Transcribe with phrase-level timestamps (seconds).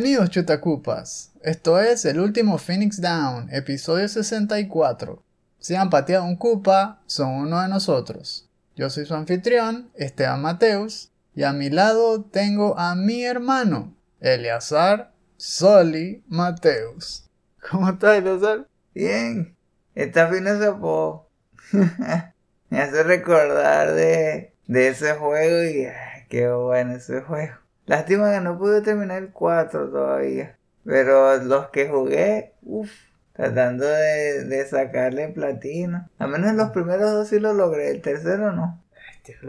[0.00, 1.30] Bienvenidos chutacupas.
[1.42, 5.22] Esto es el último Phoenix Down, episodio 64.
[5.58, 8.48] Si han pateado un cupa, son uno de nosotros.
[8.74, 15.12] Yo soy su anfitrión, Esteban Mateus, y a mi lado tengo a mi hermano, Eleazar
[15.36, 17.28] Soli Mateus.
[17.70, 18.66] ¿Cómo estás, Eleazar?
[18.94, 19.54] Bien,
[19.94, 21.28] esta fin de po
[22.70, 27.59] me hace recordar de, de ese juego y ay, qué bueno ese juego.
[27.90, 30.56] Lástima que no pude terminar el 4 todavía.
[30.84, 32.88] Pero los que jugué, uff,
[33.32, 36.08] tratando de, de sacarle platino.
[36.20, 38.80] Al menos los primeros dos sí lo logré, el tercero no.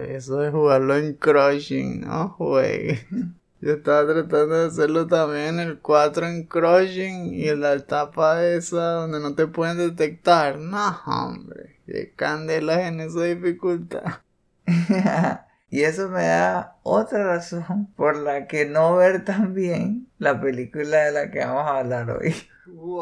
[0.08, 3.06] Eso de jugarlo en crushing, no juegue.
[3.62, 8.94] Yo estaba tratando de hacerlo también el 4 en crushing y en la etapa esa
[8.94, 10.58] donde no te pueden detectar.
[10.58, 14.22] No, hombre, qué candelas en esa dificultad.
[15.72, 21.06] y eso me da otra razón por la que no ver tan bien la película
[21.06, 22.36] de la que vamos a hablar hoy.
[22.68, 23.02] ¡Wow!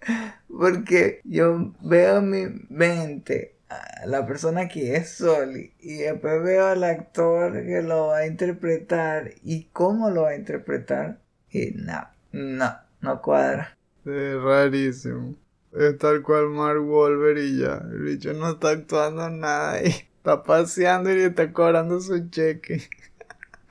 [0.48, 3.56] Porque yo veo en mi mente
[4.04, 9.30] la persona que es Soli y después veo al actor que lo va a interpretar
[9.42, 13.78] y cómo lo va a interpretar y no, no, no cuadra.
[14.04, 15.36] Es rarísimo.
[15.72, 17.82] Es tal cual Mark Wolver y ya.
[17.90, 22.88] El bicho no está actuando nada y está paseando y está cobrando su cheque.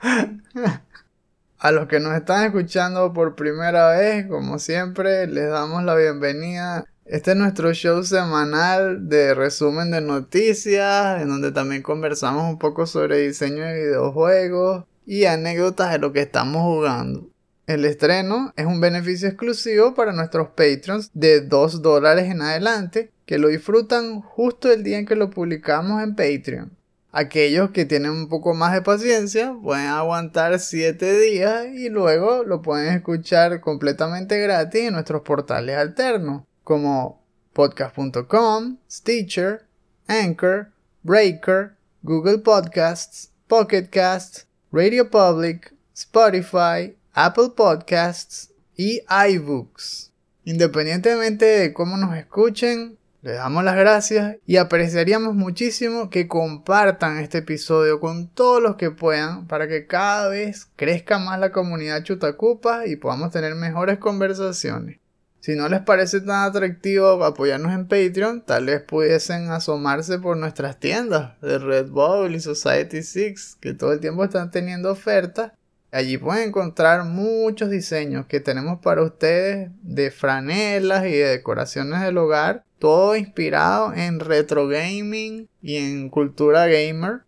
[1.58, 6.86] A los que nos están escuchando por primera vez, como siempre, les damos la bienvenida
[7.10, 12.86] este es nuestro show semanal de resumen de noticias, en donde también conversamos un poco
[12.86, 17.28] sobre diseño de videojuegos y anécdotas de lo que estamos jugando.
[17.70, 23.38] El estreno es un beneficio exclusivo para nuestros patrons de 2 dólares en adelante, que
[23.38, 26.76] lo disfrutan justo el día en que lo publicamos en Patreon.
[27.12, 32.60] Aquellos que tienen un poco más de paciencia pueden aguantar 7 días y luego lo
[32.60, 39.64] pueden escuchar completamente gratis en nuestros portales alternos como podcast.com, Stitcher,
[40.08, 40.72] Anchor,
[41.04, 50.10] Breaker, Google Podcasts, Pocket Casts, Radio Public, Spotify, Apple Podcasts y iBooks.
[50.44, 57.38] Independientemente de cómo nos escuchen, les damos las gracias y apreciaríamos muchísimo que compartan este
[57.38, 62.86] episodio con todos los que puedan para que cada vez crezca más la comunidad Chutacupa
[62.86, 64.98] y podamos tener mejores conversaciones.
[65.40, 70.80] Si no les parece tan atractivo apoyarnos en Patreon, tal vez pudiesen asomarse por nuestras
[70.80, 75.52] tiendas de Red Bull y Society 6, que todo el tiempo están teniendo ofertas.
[75.92, 82.18] Allí pueden encontrar muchos diseños que tenemos para ustedes de franelas y de decoraciones del
[82.18, 87.22] hogar, todo inspirado en retro gaming y en cultura gamer.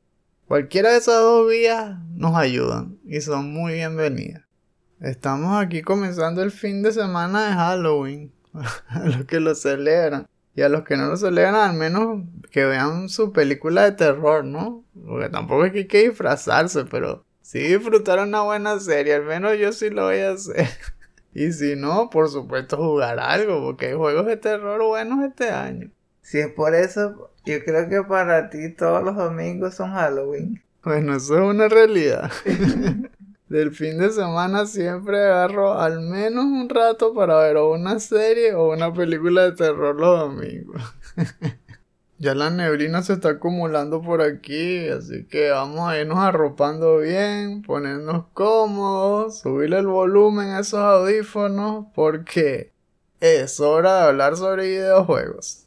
[0.46, 4.44] Cualquiera de esas dos vías nos ayudan y son muy bienvenidas.
[5.00, 8.32] Estamos aquí comenzando el fin de semana de Halloween.
[8.88, 10.26] a los que lo celebran.
[10.54, 14.44] Y a los que no lo celebran, al menos que vean su película de terror,
[14.44, 14.84] ¿no?
[15.06, 19.58] Porque tampoco es que hay que disfrazarse, pero si disfrutar una buena serie, al menos
[19.58, 20.66] yo sí lo voy a hacer.
[21.34, 25.90] y si no, por supuesto jugar algo, porque hay juegos de terror buenos este año.
[26.22, 30.62] Si es por eso, yo creo que para ti todos los domingos son Halloween.
[30.82, 32.32] Bueno, eso es una realidad.
[33.50, 38.54] del fin de semana siempre agarro al menos un rato para ver o una serie
[38.54, 40.82] o una película de terror los domingos.
[42.22, 47.62] ya la neblina se está acumulando por aquí, así que vamos a irnos arropando bien,
[47.62, 52.72] ponernos cómodos, subirle el volumen a esos audífonos porque
[53.18, 55.66] es hora de hablar sobre videojuegos.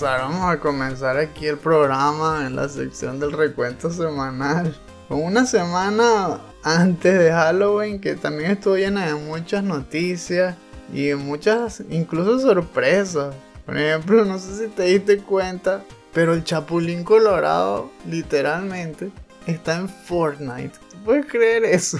[0.00, 4.74] vamos a comenzar aquí el programa en la sección del recuento semanal.
[5.08, 10.56] Con una semana antes de Halloween que también estuvo llena de muchas noticias
[10.92, 13.34] y muchas incluso sorpresas.
[13.66, 19.10] Por ejemplo, no sé si te diste cuenta, pero el Chapulín Colorado literalmente
[19.46, 20.78] está en Fortnite.
[20.90, 21.98] ¿Tú puedes creer eso?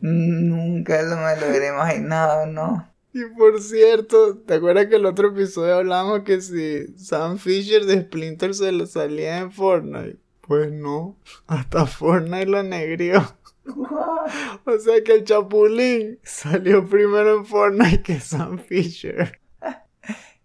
[0.00, 2.86] Nunca lo me lo hubiera imaginado, ¿no?
[3.14, 8.02] Y por cierto, ¿te acuerdas que el otro episodio hablamos que si Sam Fisher de
[8.02, 10.23] Splinter se le salía en Fortnite?
[10.46, 13.22] Pues no, hasta Fortnite lo negrió.
[13.64, 19.40] o sea que el Chapulín salió primero en Fortnite que Sam Fisher.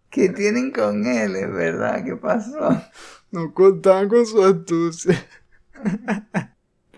[0.09, 1.35] ¿Qué tienen con él?
[1.35, 2.81] Es verdad, ¿qué pasó?
[3.31, 5.27] No contaban con su astucia.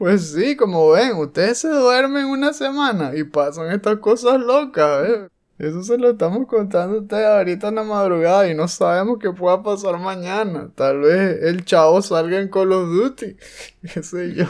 [0.01, 5.27] Pues sí, como ven, ustedes se duermen una semana y pasan estas cosas locas, ¿eh?
[5.61, 9.61] Eso se lo estamos contando a ahorita en la madrugada y no sabemos qué pueda
[9.61, 10.71] pasar mañana.
[10.73, 13.37] Tal vez el chavo salga en Call of Duty,
[13.93, 14.47] qué sé yo.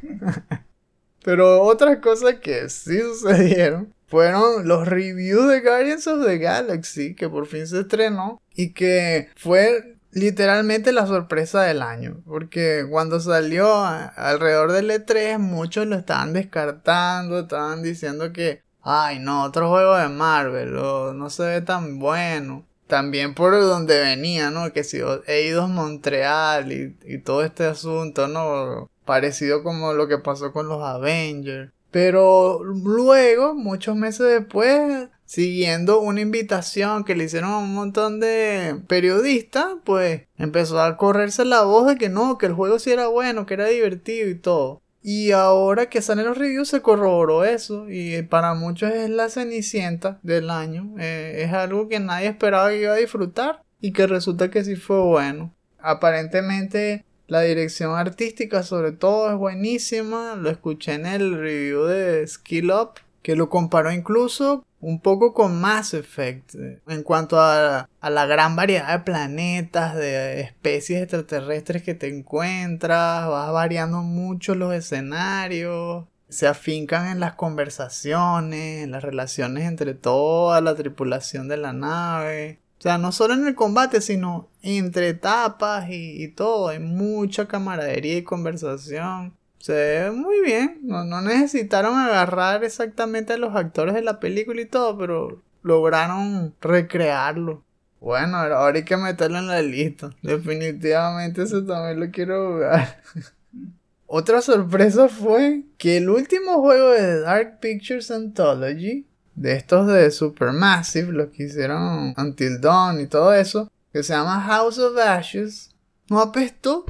[1.24, 7.28] Pero otras cosas que sí sucedieron fueron los reviews de Guardians of the Galaxy, que
[7.28, 12.22] por fin se estrenó y que fue literalmente la sorpresa del año.
[12.24, 19.44] Porque cuando salió alrededor del E3, muchos lo estaban descartando, estaban diciendo que, ay no,
[19.44, 22.64] otro juego de Marvel, o no se ve tan bueno.
[22.86, 24.72] También por donde venía, ¿no?
[24.72, 28.90] Que si he ido a Montreal y, y todo este asunto, ¿no?
[29.06, 31.72] Parecido como lo que pasó con los Avengers.
[31.90, 38.82] Pero luego, muchos meses después, siguiendo una invitación que le hicieron a un montón de
[38.88, 43.06] periodistas, pues empezó a correrse la voz de que no, que el juego sí era
[43.06, 44.82] bueno, que era divertido y todo.
[45.06, 50.18] Y ahora que salen los reviews se corroboró eso y para muchos es la cenicienta
[50.22, 50.94] del año.
[50.98, 54.76] Eh, es algo que nadie esperaba que iba a disfrutar y que resulta que sí
[54.76, 55.54] fue bueno.
[55.78, 60.36] Aparentemente la dirección artística sobre todo es buenísima.
[60.36, 65.60] Lo escuché en el review de Skill Up, que lo comparó incluso un poco con
[65.60, 66.54] Mass Effect
[66.86, 73.28] en cuanto a, a, la gran variedad de planetas, de especies extraterrestres que te encuentras,
[73.28, 80.60] vas variando mucho los escenarios, se afincan en las conversaciones, en las relaciones entre toda
[80.60, 82.60] la tripulación de la nave.
[82.78, 86.68] O sea, no solo en el combate, sino entre etapas y, todo.
[86.68, 89.34] Hay mucha camaradería y conversación.
[89.64, 90.80] Se ve muy bien.
[90.82, 96.54] No, no, necesitaron agarrar exactamente a los actores de la película y todo, pero lograron
[96.60, 97.64] recrearlo.
[97.98, 100.10] Bueno, ahora hay que meterlo en la lista.
[100.20, 103.00] Definitivamente eso también lo quiero jugar.
[104.06, 111.10] Otra sorpresa fue que el último juego de Dark Pictures Anthology de estos de Supermassive,
[111.10, 115.74] los que hicieron Until Dawn y todo eso, que se llama House of Ashes,
[116.10, 116.84] no apestó.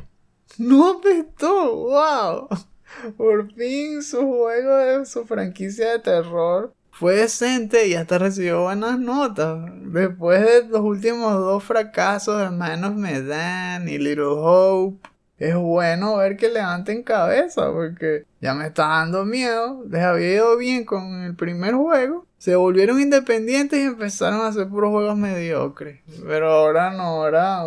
[0.58, 2.48] No apestó, wow.
[3.16, 9.00] Por fin su juego de su franquicia de terror fue decente y hasta recibió buenas
[9.00, 9.68] notas.
[9.82, 15.08] Después de los últimos dos fracasos de Man of Medan y Little Hope,
[15.38, 19.84] es bueno ver que levanten cabeza porque ya me está dando miedo.
[19.90, 24.68] Les había ido bien con el primer juego se volvieron independientes y empezaron a hacer
[24.68, 26.02] puros juegos mediocres.
[26.26, 27.64] Pero ahora no, ahora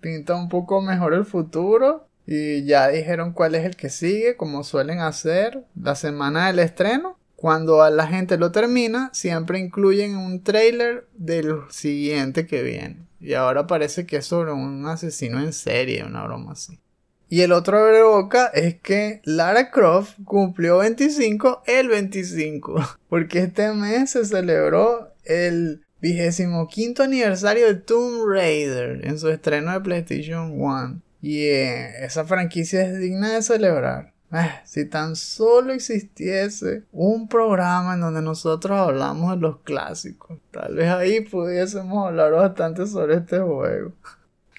[0.00, 2.05] pinta un poco mejor el futuro.
[2.26, 7.18] Y ya dijeron cuál es el que sigue, como suelen hacer la semana del estreno.
[7.36, 13.06] Cuando la gente lo termina, siempre incluyen un trailer del siguiente que viene.
[13.20, 16.80] Y ahora parece que es sobre un asesino en serie, una broma así.
[17.28, 22.98] Y el otro de boca es que Lara Croft cumplió 25 el 25.
[23.08, 29.72] Porque este mes se celebró el vigésimo quinto aniversario de Tomb Raider en su estreno
[29.72, 31.02] de PlayStation 1.
[31.26, 34.12] Y eh, esa franquicia es digna de celebrar.
[34.30, 40.76] Ah, si tan solo existiese un programa en donde nosotros hablamos de los clásicos, tal
[40.76, 43.92] vez ahí pudiésemos hablar bastante sobre este juego.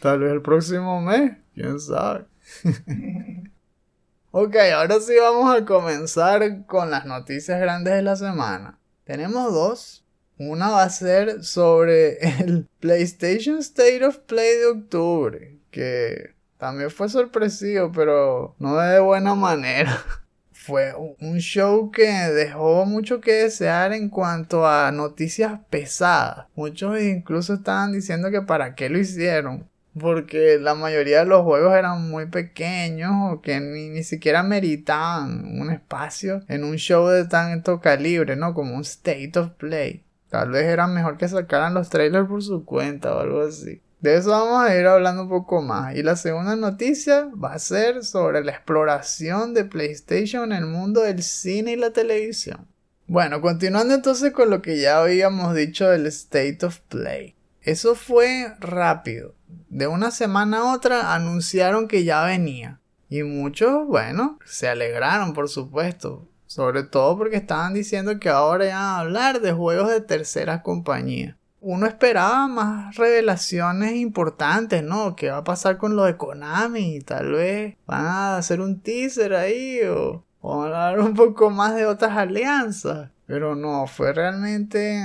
[0.01, 2.25] Tal vez el próximo mes, quién sabe.
[4.31, 8.77] ok, ahora sí vamos a comenzar con las noticias grandes de la semana.
[9.05, 10.03] Tenemos dos.
[10.37, 17.09] Una va a ser sobre el PlayStation State of Play de octubre, que también fue
[17.09, 19.97] sorpresivo, pero no de buena manera.
[20.51, 26.47] Fue un show que dejó mucho que desear en cuanto a noticias pesadas.
[26.55, 31.75] Muchos incluso estaban diciendo que para qué lo hicieron porque la mayoría de los juegos
[31.75, 37.25] eran muy pequeños o que ni, ni siquiera meritaban un espacio en un show de
[37.25, 38.53] tanto calibre, ¿no?
[38.53, 40.03] Como un state of play.
[40.29, 43.81] Tal vez era mejor que sacaran los trailers por su cuenta o algo así.
[43.99, 45.95] De eso vamos a ir hablando un poco más.
[45.95, 51.01] Y la segunda noticia va a ser sobre la exploración de PlayStation en el mundo
[51.01, 52.67] del cine y la televisión.
[53.07, 57.35] Bueno, continuando entonces con lo que ya habíamos dicho del State of Play.
[57.61, 59.33] Eso fue rápido.
[59.69, 62.79] De una semana a otra anunciaron que ya venía.
[63.09, 66.27] Y muchos, bueno, se alegraron, por supuesto.
[66.45, 71.35] Sobre todo porque estaban diciendo que ahora iban a hablar de juegos de terceras compañías.
[71.69, 75.17] Uno esperaba más revelaciones importantes, ¿no?
[75.17, 77.01] ¿Qué va a pasar con lo de Konami?
[77.01, 81.49] Tal vez van a hacer un teaser ahí o, o van a hablar un poco
[81.49, 83.09] más de otras alianzas.
[83.25, 84.97] Pero no, fue realmente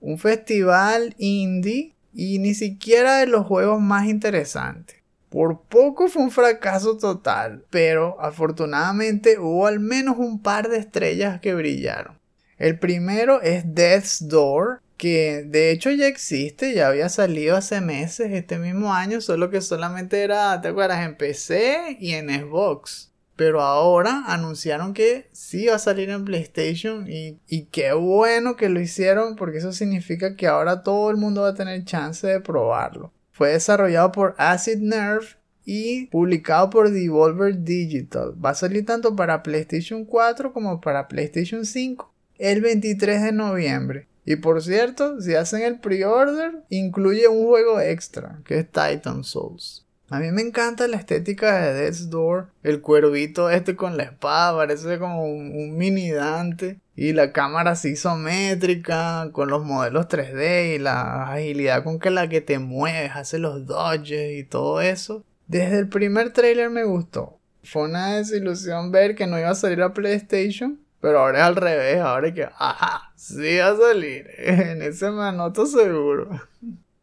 [0.00, 4.96] un festival indie y ni siquiera de los juegos más interesantes.
[5.28, 11.42] Por poco fue un fracaso total, pero afortunadamente hubo al menos un par de estrellas
[11.42, 12.18] que brillaron.
[12.56, 18.32] El primero es Death's Door, que de hecho ya existe, ya había salido hace meses
[18.32, 21.04] este mismo año, solo que solamente era, ¿te acuerdas?
[21.04, 23.12] En PC y en Xbox.
[23.36, 28.70] Pero ahora anunciaron que sí va a salir en PlayStation y, y qué bueno que
[28.70, 32.40] lo hicieron porque eso significa que ahora todo el mundo va a tener chance de
[32.40, 33.12] probarlo.
[33.32, 35.26] Fue desarrollado por Acid Nerve
[35.66, 38.32] y publicado por Devolver Digital.
[38.42, 44.06] Va a salir tanto para PlayStation 4 como para PlayStation 5 el 23 de noviembre.
[44.26, 49.86] Y por cierto, si hacen el pre-order, incluye un juego extra, que es Titan Souls.
[50.08, 52.48] A mí me encanta la estética de Death's Door.
[52.62, 56.78] El cuervito este con la espada parece como un, mini Dante.
[56.94, 62.28] Y la cámara así isométrica, con los modelos 3D y la agilidad con que la
[62.28, 65.24] que te mueves, hace los dodges y todo eso.
[65.46, 67.38] Desde el primer trailer me gustó.
[67.62, 70.80] Fue una desilusión ver que no iba a salir a PlayStation.
[71.06, 74.26] Pero ahora es al revés, ahora es que, ajá, sí va a salir.
[74.38, 76.30] En ese me anoto seguro.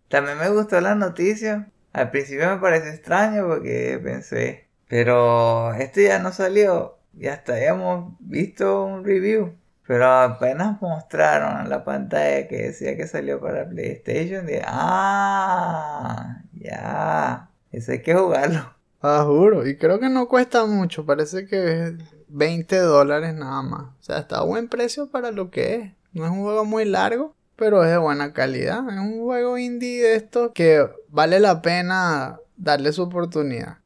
[0.09, 6.19] También me gustó la noticia al principio me parece extraño porque pensé, pero este ya
[6.19, 9.55] no salió y hasta habíamos visto un review.
[9.85, 17.49] Pero apenas mostraron en la pantalla que decía que salió para PlayStation, dije, ah, ya,
[17.71, 18.73] eso hay que jugarlo.
[19.01, 21.97] Ah, juro, y creo que no cuesta mucho, parece que
[22.33, 23.81] 20 dólares nada más.
[23.81, 25.91] O sea, está a buen precio para lo que es.
[26.13, 28.83] No es un juego muy largo, pero es de buena calidad.
[28.89, 33.77] Es un juego indie de esto que vale la pena darle su oportunidad.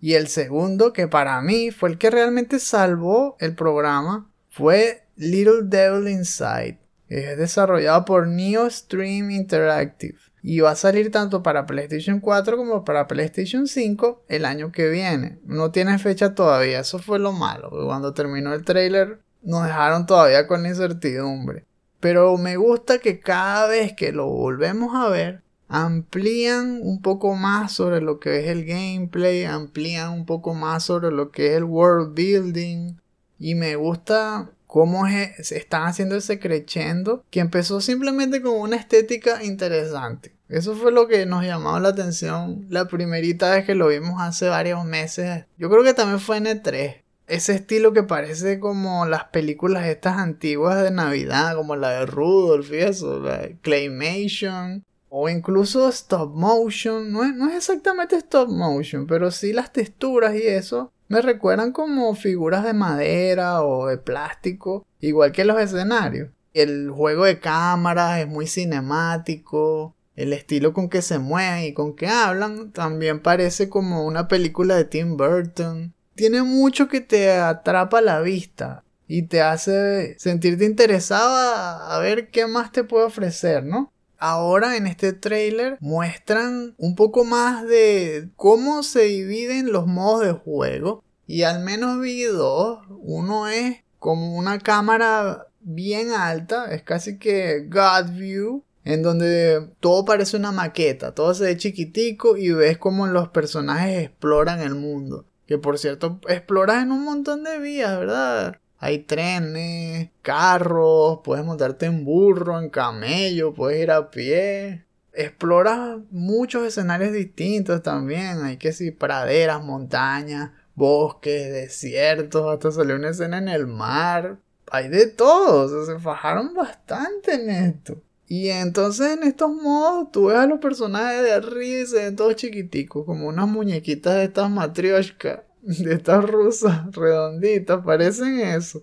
[0.00, 5.62] Y el segundo, que para mí fue el que realmente salvó el programa, fue Little
[5.64, 6.78] Devil Inside.
[7.08, 10.18] Es desarrollado por Neo Stream Interactive.
[10.42, 14.88] Y va a salir tanto para PlayStation 4 como para PlayStation 5 el año que
[14.88, 15.38] viene.
[15.44, 17.70] No tiene fecha todavía, eso fue lo malo.
[17.70, 21.64] Cuando terminó el trailer nos dejaron todavía con la incertidumbre.
[22.00, 27.72] Pero me gusta que cada vez que lo volvemos a ver, amplían un poco más
[27.72, 31.64] sobre lo que es el gameplay, amplían un poco más sobre lo que es el
[31.64, 32.96] world building.
[33.38, 39.42] Y me gusta cómo se están haciendo ese crescendo que empezó simplemente con una estética
[39.42, 40.32] interesante.
[40.48, 44.48] Eso fue lo que nos llamó la atención la primerita vez que lo vimos hace
[44.48, 45.44] varios meses.
[45.58, 50.18] Yo creo que también fue en E3 ese estilo que parece como las películas estas
[50.18, 57.10] antiguas de Navidad, como la de Rudolph y eso, la Claymation, o incluso stop motion,
[57.10, 61.72] no es, no es exactamente stop motion, pero sí las texturas y eso me recuerdan
[61.72, 66.30] como figuras de madera o de plástico, igual que los escenarios.
[66.54, 71.94] El juego de cámaras es muy cinemático, el estilo con que se mueven y con
[71.94, 78.02] que hablan también parece como una película de Tim Burton tiene mucho que te atrapa
[78.02, 83.90] la vista y te hace sentirte interesado a, ver qué más te puede ofrecer, ¿no?
[84.22, 90.32] Ahora en este trailer muestran un poco más de cómo se dividen los modos de
[90.32, 92.80] juego y al menos vi dos.
[93.00, 100.04] Uno es como una cámara bien alta, es casi que God View, en donde todo
[100.04, 105.24] parece una maqueta, todo se ve chiquitico y ves como los personajes exploran el mundo.
[105.46, 108.58] Que por cierto, exploras en un montón de vías, ¿verdad?
[108.82, 114.86] Hay trenes, carros, puedes montarte en burro, en camello, puedes ir a pie.
[115.12, 118.42] Exploras muchos escenarios distintos también.
[118.42, 124.38] Hay que si praderas, montañas, bosques, desiertos, hasta salió una escena en el mar.
[124.70, 128.00] Hay de todo, se fajaron bastante en esto.
[128.28, 132.16] Y entonces en estos modos tú ves a los personajes de arriba y se ven
[132.16, 138.82] todos chiquiticos, como unas muñequitas de estas matrioshka, de estas rusas redonditas, parecen eso.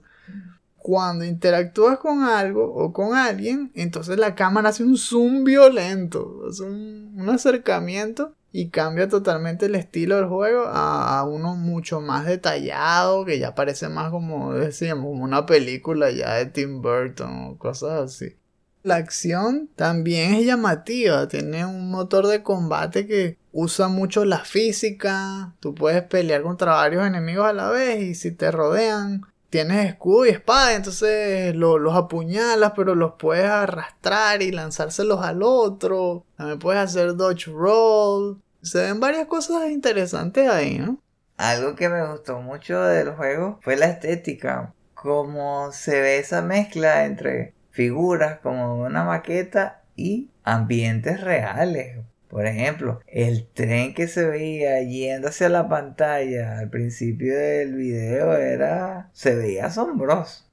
[0.77, 6.63] Cuando interactúas con algo o con alguien, entonces la cámara hace un zoom violento, hace
[6.63, 13.37] un, acercamiento y cambia totalmente el estilo del juego a, uno mucho más detallado, que
[13.37, 18.37] ya parece más como como una película ya de Tim Burton o cosas así.
[18.83, 25.55] La acción también es llamativa, tiene un motor de combate que usa mucho la física,
[25.59, 30.27] tú puedes pelear contra varios enemigos a la vez y si te rodean tienes escudo
[30.27, 36.23] y espada, entonces los apuñalas, pero los puedes arrastrar y lanzárselos al otro.
[36.35, 38.39] También puedes hacer dodge roll.
[38.61, 40.99] Se ven varias cosas interesantes ahí, ¿no?
[41.37, 44.75] Algo que me gustó mucho del juego fue la estética.
[44.93, 51.97] Como se ve esa mezcla entre figuras como una maqueta y ambientes reales.
[52.29, 58.35] Por ejemplo, el tren que se veía yendo hacia la pantalla al principio del video
[58.35, 59.09] era.
[59.13, 60.47] se veía asombroso.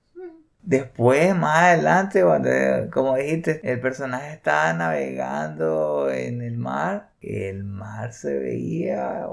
[0.63, 2.49] Después, más adelante, cuando,
[2.91, 9.27] como dijiste, el personaje estaba navegando en el mar, el mar se veía,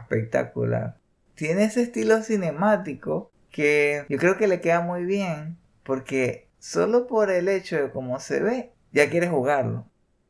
[0.00, 0.96] espectacular.
[1.34, 7.30] Tiene ese estilo cinemático que yo creo que le queda muy bien, porque solo por
[7.30, 9.86] el hecho de cómo se ve, ya quieres jugarlo.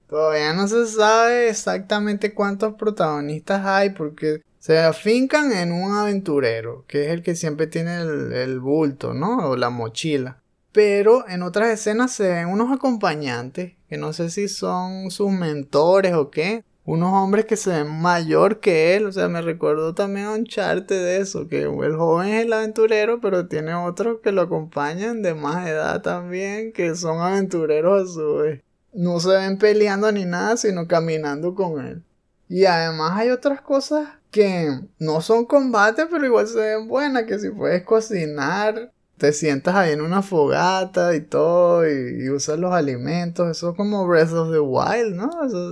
[0.08, 7.04] Todavía no se sabe exactamente cuántos protagonistas hay porque se afincan en un aventurero, que
[7.04, 9.50] es el que siempre tiene el, bulto, ¿no?
[9.50, 10.40] O la mochila.
[10.72, 16.14] Pero en otras escenas se ven unos acompañantes, que no sé si son sus mentores
[16.14, 16.64] o qué.
[16.86, 19.04] Unos hombres que se ven mayor que él.
[19.04, 22.52] O sea, me recuerdo también a un charte de eso, que el joven es el
[22.54, 28.12] aventurero, pero tiene otros que lo acompañan de más edad también, que son aventureros a
[28.14, 28.63] su vez.
[28.94, 32.02] No se ven peleando ni nada, sino caminando con él.
[32.48, 37.38] Y además hay otras cosas que no son combate, pero igual se ven buenas, que
[37.38, 43.48] si puedes cocinar, te sientas ahí en una fogata y todo, y, usas los alimentos,
[43.48, 45.30] eso es como Breath of the Wild, ¿no?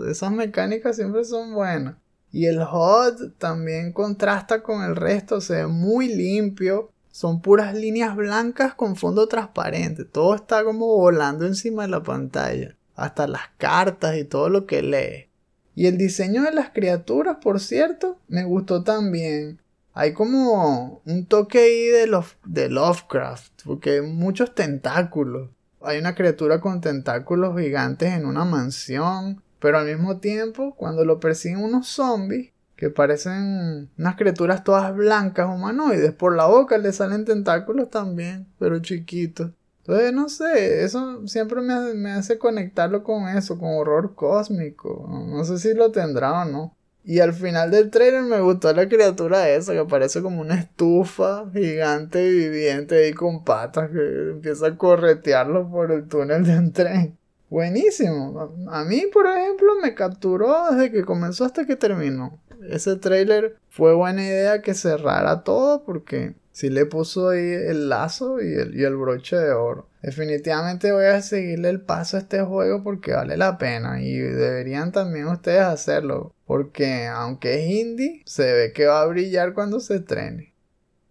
[0.08, 1.96] esas mecánicas siempre son buenas.
[2.32, 6.90] Y el HUD también contrasta con el resto, se ve muy limpio.
[7.10, 10.06] Son puras líneas blancas con fondo transparente.
[10.06, 12.74] Todo está como volando encima de la pantalla.
[12.94, 15.28] Hasta las cartas y todo lo que lee.
[15.74, 19.60] Y el diseño de las criaturas, por cierto, me gustó también.
[19.94, 25.50] Hay como un toque ahí de, de Lovecraft, porque hay muchos tentáculos.
[25.80, 31.20] Hay una criatura con tentáculos gigantes en una mansión, pero al mismo tiempo, cuando lo
[31.20, 37.24] persiguen unos zombies, que parecen unas criaturas todas blancas humanoides, por la boca le salen
[37.24, 39.52] tentáculos también, pero chiquitos.
[39.82, 45.08] Entonces, no sé, eso siempre me hace, conectarlo con eso, con horror cósmico.
[45.10, 46.76] No, sé si lo tendrá o no.
[47.04, 51.50] Y al final del trailer me gustó la criatura esa que parece como una estufa
[51.52, 57.18] gigante viviente ahí con patas que empieza a corretearlo por el túnel de un tren.
[57.50, 58.54] Buenísimo.
[58.70, 62.38] A mí, por ejemplo, me capturó desde que comenzó hasta que terminó.
[62.70, 68.40] Ese trailer fue buena idea que cerrara todo porque si le puso ahí el lazo
[68.40, 69.88] y el, y el broche de oro.
[70.02, 74.92] Definitivamente voy a seguirle el paso a este juego porque vale la pena y deberían
[74.92, 79.96] también ustedes hacerlo porque aunque es indie se ve que va a brillar cuando se
[79.96, 80.52] estrene.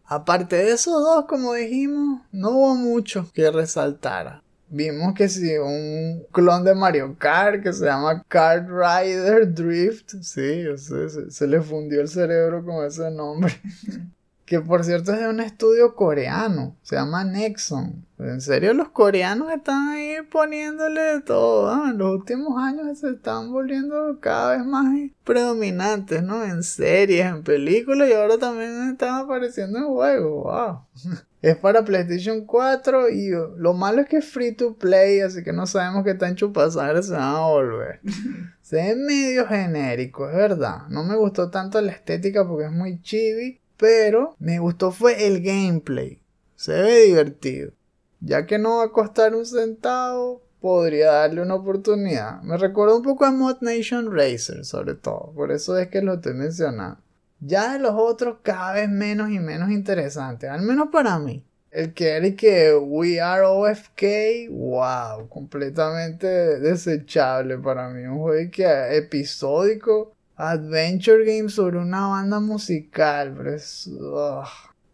[0.05, 4.43] Aparte de esos dos, como dijimos, no hubo mucho que resaltara.
[4.67, 10.65] Vimos que si un clon de Mario Kart que se llama Kart Rider Drift, sí,
[10.77, 13.53] se, se le fundió el cerebro con ese nombre.
[14.51, 18.05] que por cierto es de un estudio coreano, se llama Nexon.
[18.19, 21.87] En serio, los coreanos están ahí poniéndole de todo.
[21.87, 26.43] En los últimos años se están volviendo cada vez más predominantes, ¿no?
[26.43, 30.43] En series, en películas y ahora también están apareciendo en juegos.
[30.43, 30.81] ¡Wow!
[31.41, 35.51] Es para PlayStation 4 y lo malo es que es free to play, así que
[35.51, 37.99] no sabemos qué tan chupasangre se van a volver.
[38.61, 40.87] se ve medio genérico, es verdad.
[40.89, 45.41] No me gustó tanto la estética porque es muy chibi pero me gustó fue el
[45.41, 46.21] gameplay.
[46.55, 47.71] Se ve divertido.
[48.19, 52.43] Ya que no va a costar un centavo, podría darle una oportunidad.
[52.43, 55.33] Me recuerda un poco a Mod Nation Racer, sobre todo.
[55.33, 56.99] Por eso es que lo estoy mencionando.
[57.39, 60.47] Ya de los otros, cada vez menos y menos interesantes.
[60.51, 61.43] Al menos para mí.
[61.71, 66.27] El que era que We Are OFK, wow, completamente
[66.59, 68.03] desechable para mí.
[68.03, 73.89] Un juego que episódico adventure game sobre una banda musical, pero es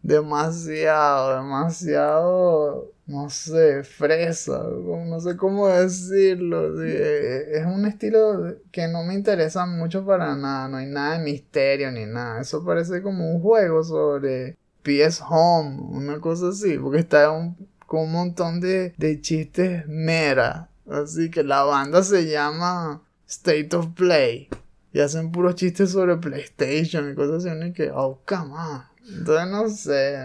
[0.02, 6.82] demasiado, demasiado, no sé, fresa, no sé cómo decirlo.
[6.82, 11.90] es un estilo que no me interesa mucho para nada, no hay nada de misterio
[11.90, 12.42] ni nada.
[12.42, 17.28] Eso parece como un juego sobre PS Home, una cosa así, porque está
[17.86, 20.68] con un montón de, de chistes mera.
[20.90, 24.48] Así que la banda se llama State of Play.
[24.92, 27.68] Y hacen puros chistes sobre PlayStation y cosas así.
[27.68, 28.82] Y que, oh, come on.
[29.08, 30.18] Entonces no sé,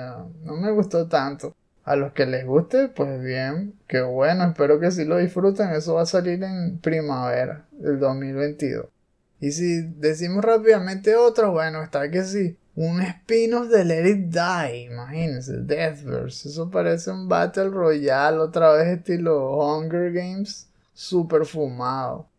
[0.44, 1.56] no me gustó tanto.
[1.86, 5.70] A los que les guste, pues bien, qué bueno, espero que sí lo disfruten.
[5.72, 8.86] Eso va a salir en primavera del 2022.
[9.42, 12.58] Y si decimos rápidamente otro, bueno, está que sí.
[12.76, 16.48] Un spin-off de Let It Die, imagínense, Deathverse.
[16.48, 22.30] Eso parece un Battle Royale, otra vez estilo Hunger Games, super fumado.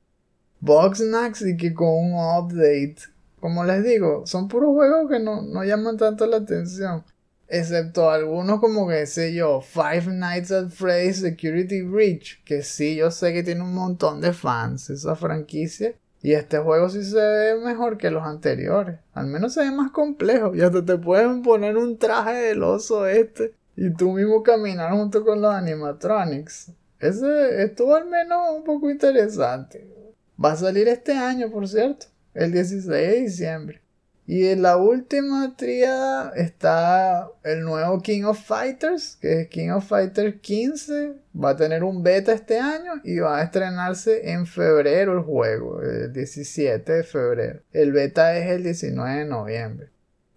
[0.65, 2.97] Boxnax y que con un update.
[3.39, 7.05] Como les digo, son puros juegos que no, no llaman tanto la atención.
[7.47, 12.43] Excepto algunos como que sé yo, Five Nights at Freddy's Security Breach.
[12.45, 15.95] Que sí, yo sé que tiene un montón de fans esa franquicia.
[16.23, 18.99] Y este juego sí se ve mejor que los anteriores.
[19.13, 20.55] Al menos se ve más complejo.
[20.55, 23.53] Y hasta te pueden poner un traje del oso este.
[23.77, 26.73] Y tú mismo caminar junto con los animatronics.
[26.99, 29.87] Ese estuvo al menos un poco interesante.
[30.43, 32.07] Va a salir este año, por cierto.
[32.35, 33.85] El 16 de diciembre.
[34.27, 39.87] Y en la última tríada está el nuevo King of Fighters, que es King of
[39.87, 41.13] Fighters 15.
[41.37, 45.83] Va a tener un beta este año y va a estrenarse en febrero el juego,
[45.83, 47.61] el 17 de febrero.
[47.73, 49.91] El beta es el 19 de noviembre.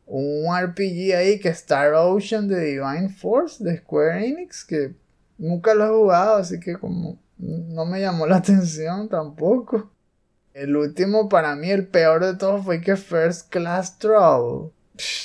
[0.05, 4.95] Un RPG ahí que es Star Ocean de Divine Force de Square Enix, que
[5.37, 9.91] nunca lo he jugado, así que como no me llamó la atención tampoco.
[10.53, 14.71] El último, para mí, el peor de todos fue que First Class Trouble.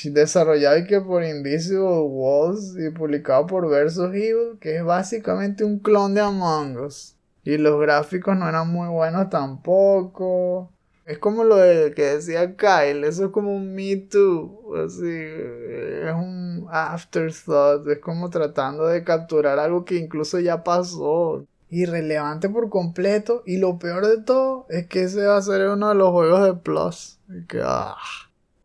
[0.04, 5.78] Desarrollado y que por Invisible Walls y publicado por Versus Evil, que es básicamente un
[5.78, 7.16] clon de Among Us.
[7.44, 10.70] Y los gráficos no eran muy buenos tampoco.
[11.06, 16.14] Es como lo de que decía Kyle, eso es como un Me Too, así, es
[16.14, 23.42] un afterthought, es como tratando de capturar algo que incluso ya pasó irrelevante por completo.
[23.46, 26.44] Y lo peor de todo es que ese va a ser uno de los juegos
[26.44, 27.18] de Plus.
[27.48, 27.96] Que ah,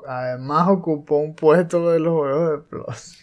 [0.05, 3.17] además ocupó un puesto de los juegos de Plus.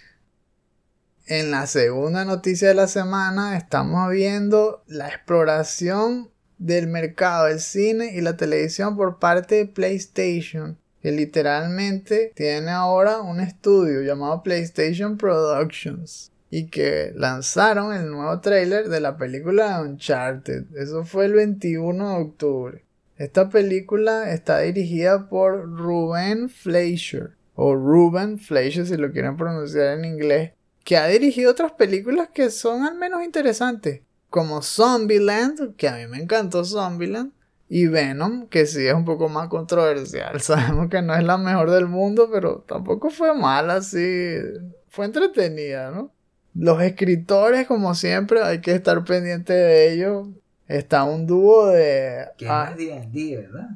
[1.27, 8.15] En la segunda noticia de la semana estamos viendo la exploración del mercado del cine
[8.15, 15.17] y la televisión por parte de PlayStation, que literalmente tiene ahora un estudio llamado PlayStation
[15.17, 20.67] Productions y que lanzaron el nuevo trailer de la película Uncharted.
[20.77, 22.85] Eso fue el 21 de octubre.
[23.17, 30.05] Esta película está dirigida por Ruben Fleischer, o Ruben Fleischer si lo quieren pronunciar en
[30.05, 30.53] inglés,
[30.85, 36.07] que ha dirigido otras películas que son al menos interesantes, como Zombieland, que a mí
[36.07, 37.33] me encantó Zombieland,
[37.69, 40.41] y Venom, que sí es un poco más controversial.
[40.41, 44.37] Sabemos que no es la mejor del mundo, pero tampoco fue mala, así.
[44.87, 46.15] Fue entretenida, ¿no?
[46.55, 50.29] Los escritores, como siempre, hay que estar pendiente de ellos.
[50.69, 52.27] Está un dúo de.
[52.39, 53.71] Que ah, no es D&D, ¿verdad?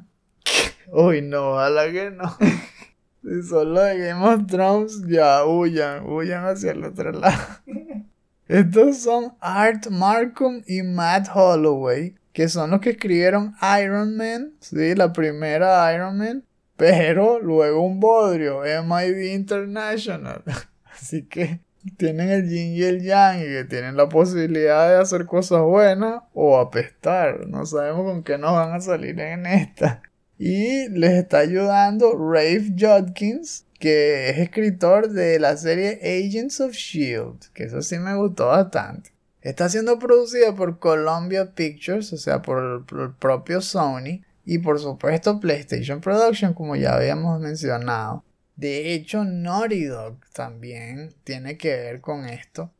[0.91, 2.37] Uy, no, ojalá que no.
[3.21, 7.37] si son los de Game of Thrones, ya huyan, huyan hacia el otro lado.
[8.47, 14.95] Estos son Art Markham y Matt Holloway, que son los que escribieron Iron Man, sí,
[14.95, 16.43] la primera Iron Man,
[16.75, 20.41] pero luego un bodrio, MIB International.
[20.85, 21.59] Así que
[21.97, 26.23] tienen el yin y el yang y que tienen la posibilidad de hacer cosas buenas
[26.33, 27.47] o apestar.
[27.47, 30.01] No sabemos con qué nos van a salir en esta.
[30.37, 37.51] Y les está ayudando Rafe Judkins, que es escritor de la serie Agents of Shield,
[37.53, 39.11] que eso sí me gustó bastante.
[39.41, 45.39] Está siendo producida por Columbia Pictures, o sea, por el propio Sony, y por supuesto
[45.39, 48.23] PlayStation Production, como ya habíamos mencionado.
[48.59, 52.73] De hecho, Naughty Dog también tiene que ver con esto.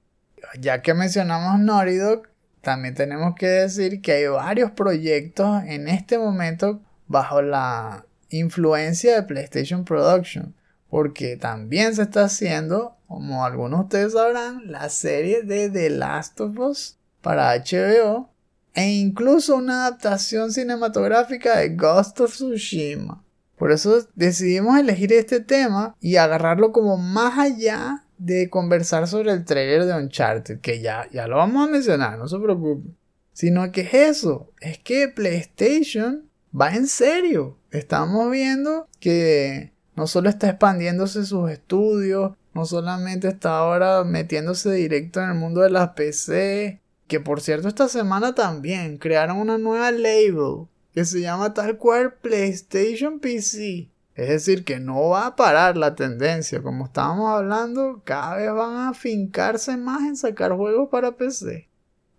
[0.59, 2.27] Ya que mencionamos Naughty Dog,
[2.59, 9.23] también tenemos que decir que hay varios proyectos en este momento bajo la influencia de
[9.23, 10.53] PlayStation Production.
[10.89, 16.41] Porque también se está haciendo, como algunos de ustedes sabrán, la serie de The Last
[16.41, 18.29] of Us para HBO
[18.73, 23.23] e incluso una adaptación cinematográfica de Ghost of Tsushima.
[23.59, 29.43] Por eso decidimos elegir este tema y agarrarlo como más allá de conversar sobre el
[29.43, 32.95] trailer de Uncharted, que ya, ya lo vamos a mencionar, no se preocupen.
[33.33, 37.57] Sino que es eso, es que PlayStation va en serio.
[37.71, 45.21] Estamos viendo que no solo está expandiéndose sus estudios, no solamente está ahora metiéndose directo
[45.21, 49.91] en el mundo de las PC, que por cierto esta semana también crearon una nueva
[49.91, 50.67] label
[50.99, 53.89] que se llama tal cual PlayStation PC.
[54.15, 56.61] Es decir, que no va a parar la tendencia.
[56.61, 61.69] Como estábamos hablando, cada vez van a fincarse más en sacar juegos para PC.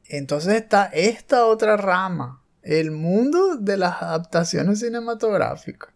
[0.06, 5.90] Entonces está esta otra rama, el mundo de las adaptaciones cinematográficas.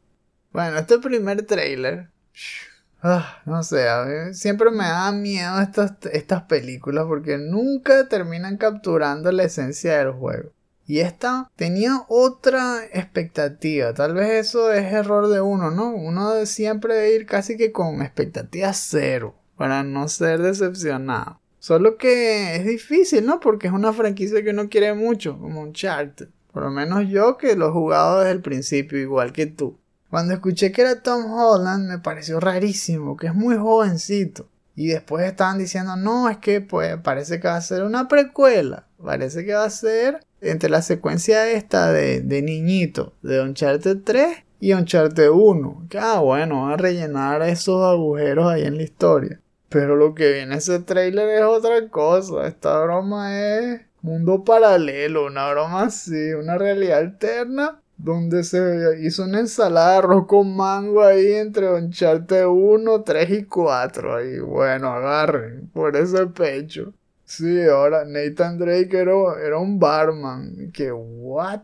[0.52, 2.10] Bueno, este primer trailer,
[3.02, 9.44] ah, no sé, siempre me da miedo estas, estas películas porque nunca terminan capturando la
[9.44, 10.52] esencia del juego.
[10.86, 13.94] Y esta tenía otra expectativa.
[13.94, 15.94] Tal vez eso es error de uno, ¿no?
[15.94, 21.40] Uno siempre debe ir casi que con expectativa cero para no ser decepcionado.
[21.58, 23.40] Solo que es difícil, ¿no?
[23.40, 26.28] Porque es una franquicia que uno quiere mucho, como un Uncharted.
[26.52, 29.78] Por lo menos yo que lo he jugado desde el principio, igual que tú.
[30.10, 34.48] Cuando escuché que era Tom Holland me pareció rarísimo, que es muy jovencito.
[34.76, 38.86] Y después estaban diciendo, no, es que pues parece que va a ser una precuela.
[39.02, 44.38] Parece que va a ser entre la secuencia esta de, de niñito de Uncharted 3
[44.60, 45.86] y Uncharted 1.
[45.88, 49.40] Que ah, bueno, van a rellenar esos agujeros ahí en la historia.
[49.68, 52.46] Pero lo que viene ese trailer es otra cosa.
[52.46, 59.40] Esta broma es mundo paralelo, una broma así, una realidad alterna donde se hizo una
[59.40, 64.16] ensalada de arroz con mango ahí entre Uncharted 1, 3 y 4.
[64.16, 66.92] Ahí, bueno, agarren por ese pecho.
[67.24, 69.12] Sí, ahora Nathan Drake era,
[69.44, 70.70] era un barman.
[70.72, 71.62] Que, what?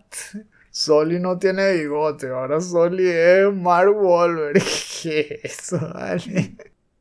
[0.71, 4.62] Soli no tiene bigote, ahora Soli es Mark Wahlberg.
[5.03, 6.57] ¿Qué es eso, vale?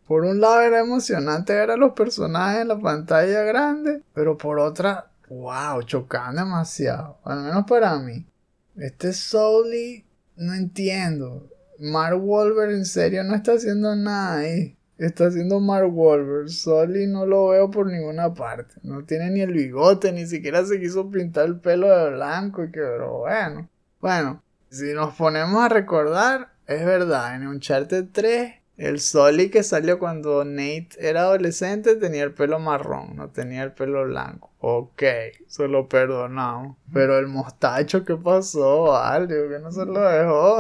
[0.08, 4.60] Por un lado era emocionante ver a los personajes en la pantalla grande, pero por
[4.60, 8.26] otra, wow, chocaban demasiado, al menos para mí.
[8.80, 10.06] Este Soli,
[10.38, 11.50] no entiendo.
[11.80, 14.78] Mark Wahlberg en serio no está haciendo nada ahí.
[14.98, 16.50] Está haciendo Mark Wahlberg.
[16.50, 18.76] Soli no lo veo por ninguna parte.
[18.84, 22.64] No tiene ni el bigote, ni siquiera se quiso pintar el pelo de blanco.
[22.64, 23.70] Y que, pero bueno.
[24.00, 30.00] Bueno, si nos ponemos a recordar, es verdad, en Uncharted 3, el Soli que salió
[30.00, 34.54] cuando Nate era adolescente tenía el pelo marrón, no tenía el pelo blanco.
[34.60, 35.04] Ok,
[35.48, 36.78] se lo perdonamos.
[36.94, 38.96] Pero el mostacho, ¿qué pasó?
[38.96, 40.60] Algo que no se lo dejó.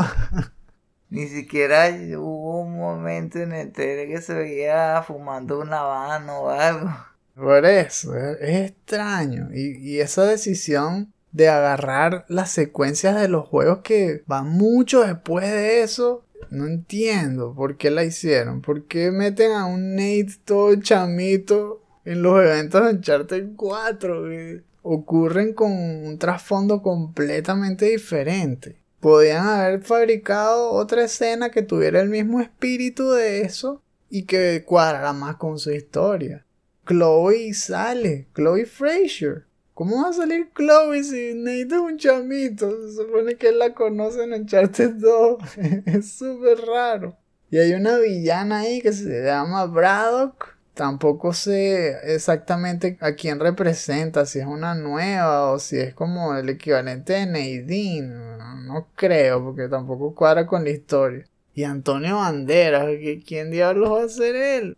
[1.09, 6.49] Ni siquiera hubo un momento en el tele que se veía fumando un habano o
[6.49, 6.89] algo.
[7.35, 9.47] Por eso, es, extraño.
[9.53, 15.49] Y, y, esa decisión de agarrar las secuencias de los juegos que van mucho después
[15.49, 18.61] de eso, no entiendo por qué la hicieron.
[18.61, 24.23] ¿Por qué meten a un Nate todo chamito en los eventos de Uncharted 4?
[24.23, 32.09] Que ocurren con un trasfondo completamente diferente podían haber fabricado otra escena que tuviera el
[32.09, 36.45] mismo espíritu de eso y que cuadrara más con su historia.
[36.85, 39.45] Chloe sale, Chloe Fraser.
[39.79, 42.69] ¿Cómo va a salir Chloe si es un chamito?
[42.69, 45.37] Se supone que él la conoce en Uncharted 2.
[45.85, 47.15] es súper raro.
[47.49, 54.25] Y hay una villana ahí que se llama Braddock tampoco sé exactamente a quién representa,
[54.25, 58.37] si es una nueva o si es como el equivalente de Nadine.
[58.65, 61.25] No creo, porque tampoco cuadra con la historia.
[61.53, 62.85] Y Antonio Banderas,
[63.25, 64.77] ¿quién diablos va a ser él?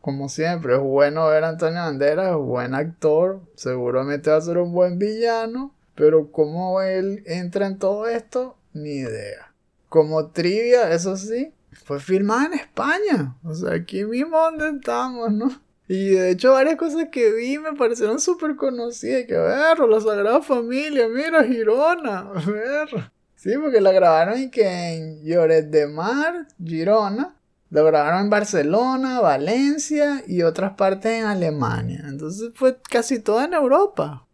[0.00, 4.72] Como siempre, es bueno ver a Antonio Banderas, buen actor, seguramente va a ser un
[4.72, 9.52] buen villano, pero cómo él entra en todo esto, ni idea.
[9.88, 13.36] Como trivia, eso sí, fue filmada en España.
[13.42, 15.50] O sea, aquí mismo donde estamos, ¿no?
[15.88, 19.24] Y de hecho varias cosas que vi me parecieron súper conocidas.
[19.26, 23.10] Que ver, la Sagrada Familia, mira, Girona, ver.
[23.34, 27.34] Sí, porque la grabaron y que en Lloret de Mar, Girona.
[27.70, 32.04] Lo grabaron en Barcelona, Valencia y otras partes en Alemania.
[32.08, 34.26] Entonces fue casi toda en Europa.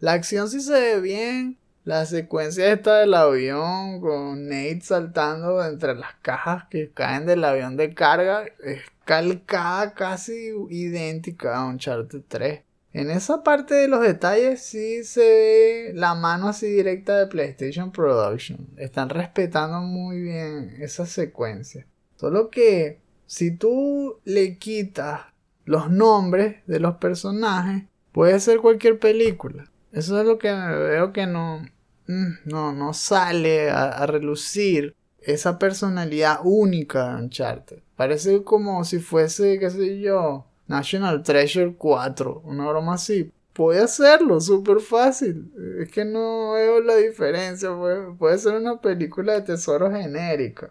[0.00, 1.58] La acción sí se ve bien.
[1.84, 7.76] La secuencia esta del avión con Nate saltando entre las cajas que caen del avión
[7.76, 12.62] de carga es calcada casi idéntica a Uncharted 3.
[12.92, 17.92] En esa parte de los detalles sí se ve la mano así directa de PlayStation
[17.92, 18.68] Production.
[18.76, 21.86] Están respetando muy bien esa secuencia.
[22.20, 25.22] Solo que si tú le quitas
[25.64, 29.70] los nombres de los personajes, puede ser cualquier película.
[29.90, 31.62] Eso es lo que veo que no,
[32.08, 37.78] mm, no, no sale a, relucir esa personalidad única de Uncharted.
[37.96, 43.32] Parece como si fuese, qué sé yo, National Treasure 4, una broma así.
[43.54, 45.50] Puede hacerlo, súper fácil.
[45.80, 47.74] Es que no veo la diferencia.
[47.74, 50.70] Puede, puede ser una película de tesoro genérica.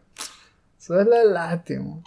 [0.89, 2.01] Eso es la lástima.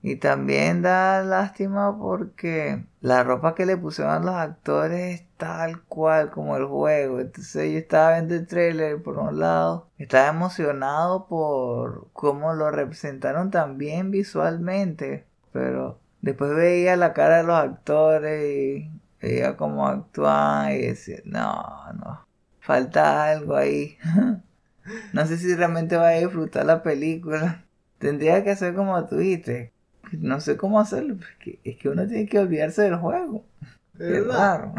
[0.00, 6.30] Y también da lástima porque la ropa que le pusieron los actores es tal cual
[6.30, 7.20] como el juego.
[7.20, 13.50] Entonces yo estaba viendo el trailer por un lado, estaba emocionado por cómo lo representaron
[13.50, 15.26] también visualmente.
[15.52, 21.92] Pero después veía la cara de los actores y veía cómo actuaban y decía, no,
[21.92, 22.26] no,
[22.58, 23.98] falta algo ahí.
[25.12, 27.64] no sé si realmente va a disfrutar la película.
[27.98, 29.72] Tendría que hacer como tú dijiste,
[30.12, 33.44] no sé cómo hacerlo, porque es que uno tiene que olvidarse del juego.
[33.98, 34.74] Es raro.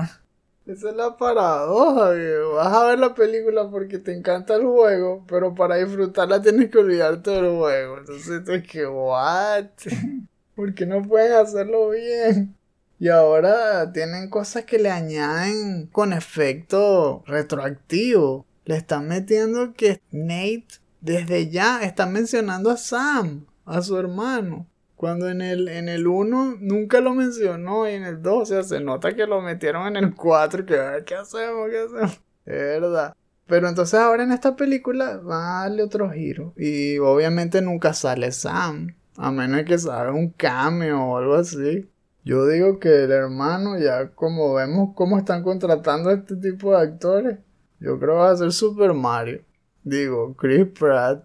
[0.66, 2.10] Esa es la paradoja,
[2.56, 6.80] Vas a ver la película porque te encanta el juego, pero para disfrutarla tienes que
[6.80, 8.00] olvidarte del juego.
[8.00, 9.66] Entonces tú es que, ¿what?
[10.56, 12.56] porque no pueden hacerlo bien.
[12.98, 18.46] Y ahora tienen cosas que le añaden con efecto retroactivo.
[18.66, 24.68] Le están metiendo que Nate desde ya está mencionando a Sam, a su hermano.
[24.96, 28.64] Cuando en el, en el 1 nunca lo mencionó y en el 2, o sea,
[28.64, 31.70] se nota que lo metieron en el 4 que, ¿qué hacemos?
[31.70, 32.22] ¿Qué hacemos?
[32.46, 33.16] Es verdad.
[33.48, 36.54] Pero entonces ahora en esta película va a darle otro giro.
[36.58, 38.96] Y obviamente nunca sale Sam.
[39.18, 41.90] A menos que salga un cameo o algo así.
[42.24, 46.82] Yo digo que el hermano, ya como vemos cómo están contratando a este tipo de
[46.82, 47.40] actores,
[47.80, 49.42] yo creo que va a ser Super Mario.
[49.86, 51.24] Digo, Chris Pratt.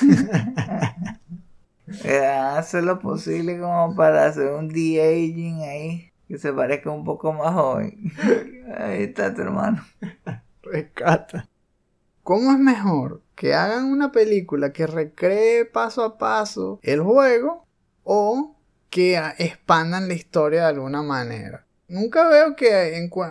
[2.04, 6.12] Eh, hacer lo posible como para hacer un de-aging ahí.
[6.28, 8.12] Que se parezca un poco más joven.
[8.76, 9.82] Ahí está tu hermano.
[10.62, 11.48] Rescata.
[12.22, 17.66] ¿Cómo es mejor que hagan una película que recree paso a paso el juego
[18.04, 18.54] o
[18.90, 21.66] que expandan la historia de alguna manera?
[21.88, 22.74] Nunca veo que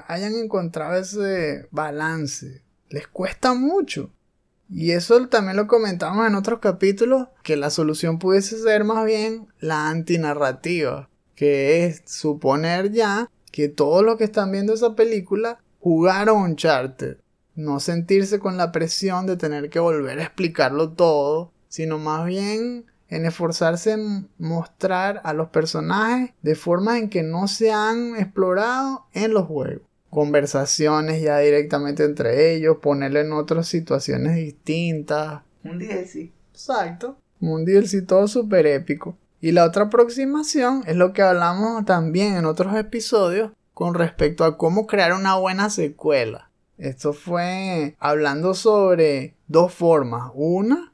[0.08, 2.64] hayan encontrado ese balance.
[2.90, 4.12] Les cuesta mucho.
[4.70, 9.48] Y eso también lo comentamos en otros capítulos, que la solución pudiese ser más bien
[9.60, 16.44] la antinarrativa, que es suponer ya que todos los que están viendo esa película jugaron
[16.44, 17.18] Uncharted.
[17.56, 22.86] No sentirse con la presión de tener que volver a explicarlo todo, sino más bien
[23.10, 29.06] en esforzarse en mostrar a los personajes de forma en que no se han explorado
[29.14, 35.42] en los juegos conversaciones ya directamente entre ellos, ponerle en otras situaciones distintas.
[35.64, 36.32] Un DLC.
[36.52, 37.18] Exacto.
[37.40, 39.18] Un DLC todo súper épico.
[39.40, 44.58] Y la otra aproximación es lo que hablamos también en otros episodios con respecto a
[44.58, 46.50] cómo crear una buena secuela.
[46.78, 50.32] Esto fue hablando sobre dos formas.
[50.34, 50.94] Una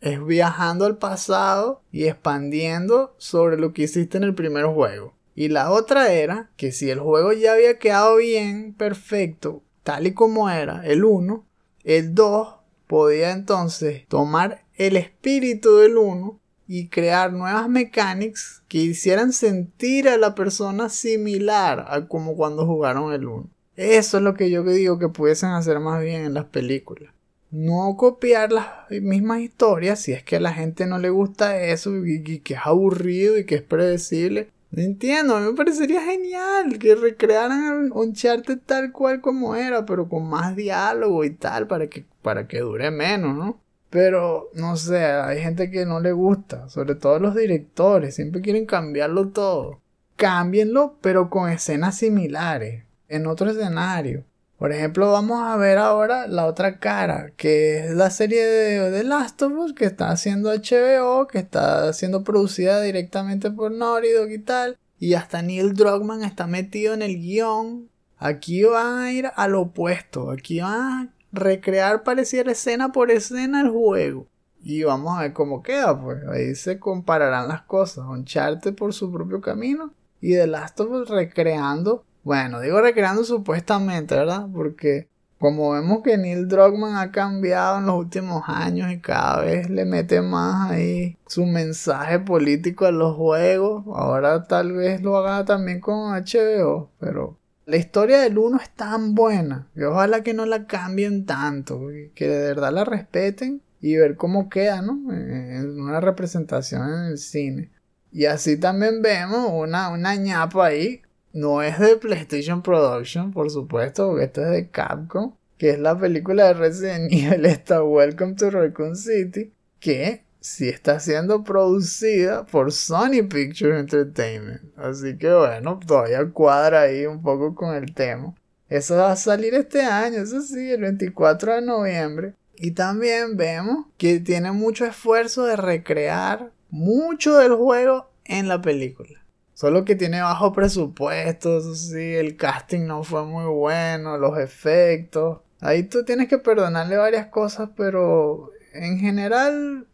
[0.00, 5.13] es viajando al pasado y expandiendo sobre lo que hiciste en el primer juego.
[5.34, 10.14] Y la otra era que si el juego ya había quedado bien, perfecto, tal y
[10.14, 11.44] como era, el 1,
[11.84, 12.54] el 2
[12.86, 20.16] podía entonces tomar el espíritu del 1 y crear nuevas mechanics que hicieran sentir a
[20.16, 23.48] la persona similar a como cuando jugaron el 1.
[23.76, 27.12] Eso es lo que yo digo que pudiesen hacer más bien en las películas.
[27.50, 31.94] No copiar las mismas historias si es que a la gente no le gusta eso
[32.04, 34.48] y que es aburrido y que es predecible.
[34.76, 41.24] Entiendo, me parecería genial que recrearan Uncharted tal cual como era, pero con más diálogo
[41.24, 43.60] y tal, para que, para que dure menos, ¿no?
[43.90, 48.66] Pero, no sé, hay gente que no le gusta, sobre todo los directores, siempre quieren
[48.66, 49.80] cambiarlo todo.
[50.16, 54.24] Cámbienlo, pero con escenas similares, en otro escenario.
[54.58, 59.04] Por ejemplo, vamos a ver ahora la otra cara, que es la serie de The
[59.04, 64.38] Last of Us que está haciendo HBO, que está siendo producida directamente por Naughty y
[64.38, 64.78] tal.
[64.98, 67.90] Y hasta Neil Druckmann está metido en el guion.
[68.16, 70.30] Aquí van a ir al opuesto.
[70.30, 74.28] Aquí van a recrear pareciera escena por escena el juego.
[74.62, 76.24] Y vamos a ver cómo queda, pues.
[76.28, 78.06] Ahí se compararán las cosas.
[78.08, 84.14] Uncharted por su propio camino y The Last of Us recreando bueno, digo recreando supuestamente,
[84.14, 84.46] ¿verdad?
[84.52, 85.08] Porque
[85.38, 89.84] como vemos que Neil Druckmann ha cambiado en los últimos años y cada vez le
[89.84, 95.80] mete más ahí su mensaje político a los juegos, ahora tal vez lo haga también
[95.80, 100.66] con HBO, pero la historia del 1 es tan buena que ojalá que no la
[100.66, 105.12] cambien tanto, que de verdad la respeten y ver cómo queda, ¿no?
[105.12, 107.70] En una representación en el cine.
[108.10, 111.02] Y así también vemos una, una ñapa ahí
[111.34, 115.98] no es de PlayStation Production, por supuesto, porque esto es de Capcom, que es la
[115.98, 122.70] película de Resident Evil, esta Welcome to Raccoon City, que sí está siendo producida por
[122.70, 124.62] Sony Pictures Entertainment.
[124.78, 128.32] Así que bueno, todavía cuadra ahí un poco con el tema.
[128.68, 132.34] Eso va a salir este año, eso sí, el 24 de noviembre.
[132.56, 139.23] Y también vemos que tiene mucho esfuerzo de recrear mucho del juego en la película.
[139.54, 145.40] Solo que tiene bajo presupuesto, eso sí, el casting no fue muy bueno, los efectos.
[145.60, 149.86] Ahí tú tienes que perdonarle varias cosas, pero en general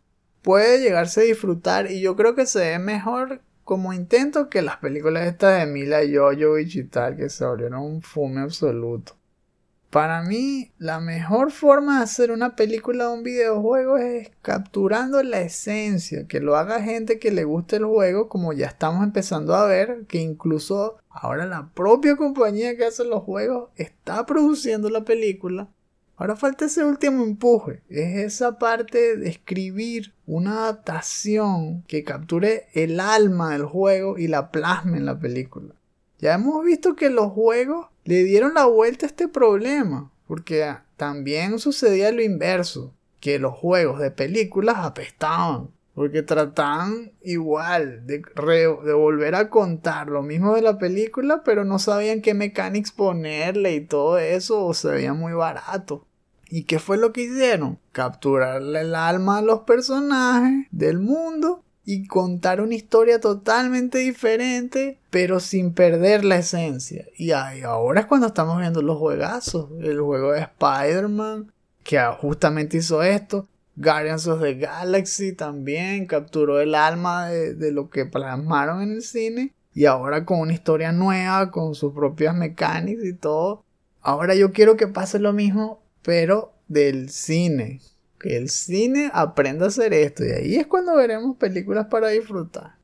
[0.42, 4.78] puede llegarse a disfrutar y yo creo que se ve mejor como intento que las
[4.78, 9.19] películas estas de Mila Jovovich y tal, que se volvieron un fume absoluto.
[9.91, 15.41] Para mí, la mejor forma de hacer una película o un videojuego es capturando la
[15.41, 19.66] esencia, que lo haga gente que le guste el juego, como ya estamos empezando a
[19.66, 25.66] ver, que incluso ahora la propia compañía que hace los juegos está produciendo la película.
[26.16, 33.01] Ahora falta ese último empuje, es esa parte de escribir una adaptación que capture el
[33.01, 35.74] alma del juego y la plasme en la película.
[36.20, 41.61] Ya hemos visto que los juegos le dieron la vuelta a este problema, porque también
[41.61, 45.70] sucedía lo inverso, que los juegos de películas apestaban.
[45.94, 51.78] Porque trataban igual de, de volver a contar lo mismo de la película, pero no
[51.78, 56.04] sabían qué mechanics ponerle y todo eso, o se veía muy barato.
[56.48, 57.78] ¿Y qué fue lo que hicieron?
[57.92, 65.40] Capturarle el alma a los personajes del mundo y contar una historia totalmente diferente, pero
[65.40, 67.06] sin perder la esencia.
[67.16, 69.70] Y ahora es cuando estamos viendo los juegazos.
[69.80, 71.52] El juego de Spider-Man,
[71.82, 73.46] que justamente hizo esto.
[73.76, 79.02] Guardians of the Galaxy también capturó el alma de, de lo que plasmaron en el
[79.02, 79.54] cine.
[79.72, 83.64] Y ahora con una historia nueva, con sus propias mecánicas y todo.
[84.02, 87.80] Ahora yo quiero que pase lo mismo pero del cine.
[88.20, 92.76] Que el cine aprenda a hacer esto y ahí es cuando veremos películas para disfrutar.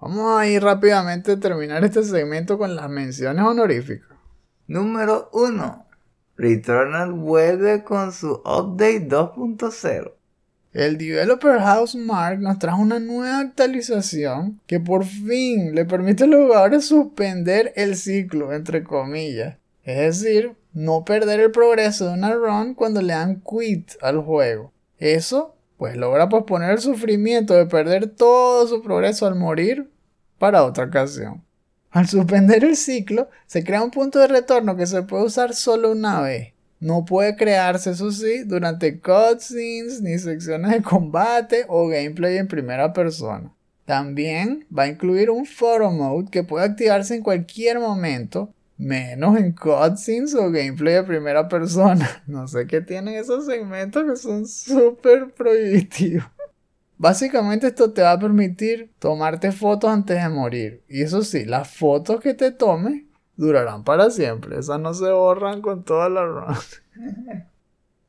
[0.00, 4.18] Vamos a ir rápidamente a terminar este segmento con las menciones honoríficas.
[4.66, 5.86] Número 1.
[6.36, 10.12] Returnal vuelve con su update 2.0.
[10.72, 16.26] El Developer House Mark nos trajo una nueva actualización que por fin le permite a
[16.26, 19.58] los jugadores suspender el ciclo, entre comillas.
[19.84, 24.72] Es decir, no perder el progreso de una run cuando le dan quit al juego.
[24.98, 29.90] Eso, pues logra posponer el sufrimiento de perder todo su progreso al morir
[30.38, 31.42] para otra ocasión.
[31.90, 35.92] Al suspender el ciclo, se crea un punto de retorno que se puede usar solo
[35.92, 36.54] una vez.
[36.80, 42.92] No puede crearse, eso sí, durante cutscenes, ni secciones de combate o gameplay en primera
[42.92, 43.52] persona.
[43.84, 48.52] También va a incluir un photo mode que puede activarse en cualquier momento
[48.82, 52.08] Menos en cutscenes o gameplay de primera persona.
[52.26, 56.24] No sé qué tienen esos segmentos que son súper prohibitivos.
[56.98, 60.82] Básicamente esto te va a permitir tomarte fotos antes de morir.
[60.88, 63.04] Y eso sí, las fotos que te tomes
[63.36, 64.58] durarán para siempre.
[64.58, 66.56] Esas no se borran con toda la run.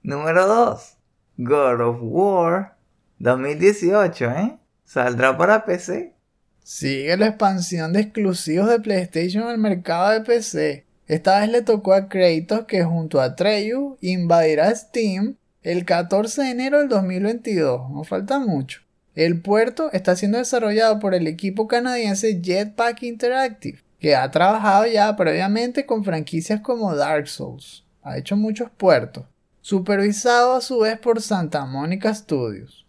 [0.02, 0.98] Número 2.
[1.38, 2.78] God of War
[3.20, 4.60] 2018, ¿eh?
[4.86, 6.16] Saldrá para PC.
[6.64, 10.86] Sigue la expansión de exclusivos de PlayStation al mercado de PC.
[11.08, 16.50] Esta vez le tocó a Kratos que junto a Treyu invadirá Steam el 14 de
[16.52, 17.90] enero del 2022.
[17.92, 18.80] No falta mucho.
[19.14, 25.14] El puerto está siendo desarrollado por el equipo canadiense Jetpack Interactive, que ha trabajado ya
[25.18, 27.84] previamente con franquicias como Dark Souls.
[28.04, 29.26] Ha hecho muchos puertos.
[29.60, 32.83] Supervisado a su vez por Santa Monica Studios.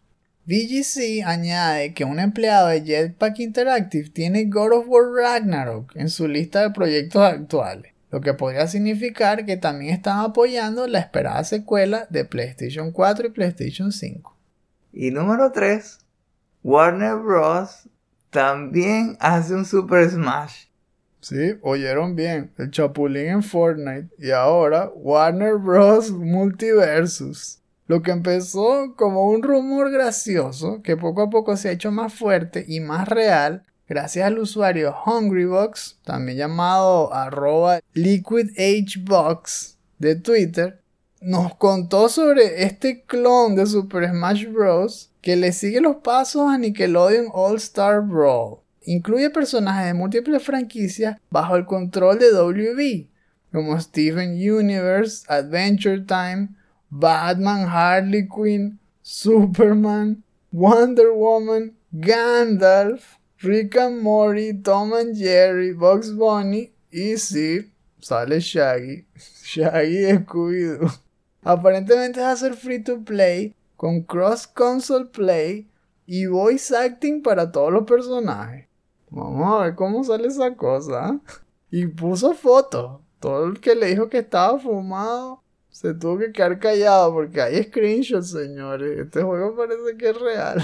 [0.46, 6.28] VGC añade que un empleado de Jetpack Interactive tiene God of War Ragnarok en su
[6.28, 12.06] lista de proyectos actuales, lo que podría significar que también están apoyando la esperada secuela
[12.10, 14.36] de PlayStation 4 y PlayStation 5.
[14.92, 15.98] Y número 3,
[16.62, 17.88] Warner Bros.
[18.28, 20.66] también hace un Super Smash.
[21.20, 26.10] Sí, oyeron bien, el Chapulín en Fortnite y ahora Warner Bros.
[26.10, 27.63] Multiversus.
[27.86, 32.14] Lo que empezó como un rumor gracioso que poco a poco se ha hecho más
[32.14, 40.80] fuerte y más real gracias al usuario Hungrybox, también llamado arroba LiquidHbox de Twitter,
[41.20, 45.10] nos contó sobre este clon de Super Smash Bros.
[45.20, 48.58] que le sigue los pasos a Nickelodeon All Star Brawl.
[48.82, 53.08] Incluye personajes de múltiples franquicias bajo el control de WB,
[53.50, 56.48] como Steven Universe, Adventure Time,
[56.96, 60.22] Batman, Harley Quinn, Superman,
[60.52, 67.68] Wonder Woman, Gandalf, Rick and Morty, Tom and Jerry, Bugs Bunny y sí,
[68.00, 69.06] sale Shaggy.
[69.42, 70.88] Shaggy de Scooby-Doo.
[71.42, 75.66] Aparentemente va a free to play con cross console play
[76.06, 78.68] y voice acting para todos los personajes.
[79.10, 81.20] Vamos a ver cómo sale esa cosa.
[81.72, 83.00] Y puso fotos.
[83.18, 85.42] Todo el que le dijo que estaba fumado
[85.74, 88.96] se tuvo que quedar callado porque hay screenshots, señores.
[88.96, 90.62] Este juego parece que es real.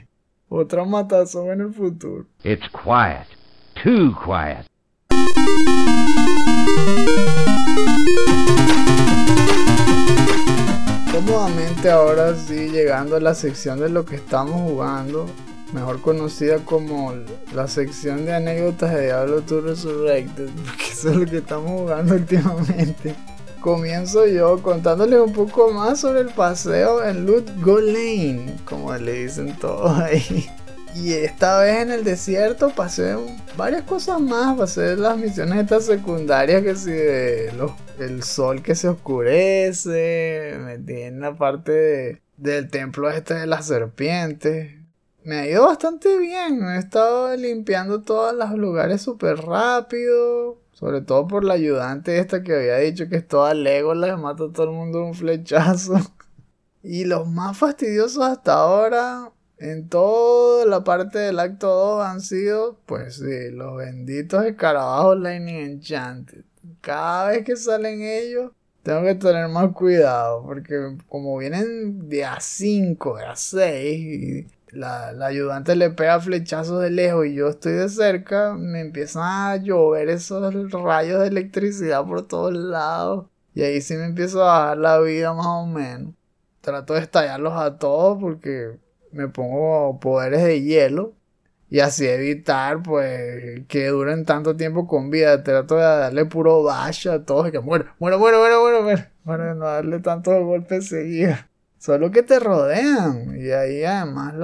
[0.48, 2.26] Otra matazón en el futuro.
[2.44, 3.26] It's quiet.
[3.82, 4.66] Too quiet.
[11.10, 15.26] Cómodamente ahora sí, llegando a la sección de lo que estamos jugando,
[15.72, 17.12] mejor conocida como
[17.52, 22.14] la sección de anécdotas de Diablo 2 Resurrected, porque eso es lo que estamos jugando
[22.14, 23.16] últimamente
[23.62, 29.24] comienzo yo contándoles un poco más sobre el paseo en Loot Go Lane, como le
[29.24, 30.46] dicen todos ahí.
[30.94, 33.16] Y esta vez en el desierto pasé
[33.56, 34.58] varias cosas más.
[34.58, 37.50] Pasé las misiones estas secundarias que si de
[37.98, 40.54] el sol que se oscurece.
[40.60, 44.74] Metí en la parte del templo este de las serpientes.
[45.24, 46.62] Me ha ido bastante bien.
[46.62, 50.61] He estado limpiando todos los lugares súper rápido.
[50.82, 54.52] Sobre todo por la ayudante esta que había dicho que es toda Legolas, mata a
[54.52, 55.94] todo el mundo de un flechazo.
[56.82, 62.80] Y los más fastidiosos hasta ahora en toda la parte del acto 2 han sido,
[62.86, 66.42] pues sí, los benditos escarabajos Lightning Enchanted.
[66.80, 68.50] Cada vez que salen ellos,
[68.82, 74.46] tengo que tener más cuidado, porque como vienen de a 5, de a 6, y
[74.72, 79.22] la, la, ayudante le pega flechazos de lejos y yo estoy de cerca, me empiezan
[79.24, 83.26] a llover esos rayos de electricidad por todos lados.
[83.54, 86.14] Y ahí sí me empiezo a bajar la vida más o menos.
[86.62, 88.78] Trato de estallarlos a todos porque
[89.12, 91.14] me pongo poderes de hielo.
[91.68, 95.42] Y así evitar, pues, que duren tanto tiempo con vida.
[95.42, 97.48] Trato de darle puro bash a todos.
[97.48, 99.10] Y que muere, muere, muere, muere, muere, muere.
[99.24, 101.38] Para no darle tantos golpes seguidos.
[101.82, 103.36] Solo que te rodean.
[103.40, 104.34] Y ahí además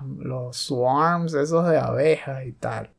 [0.00, 2.90] los swarms, esos de abejas y tal.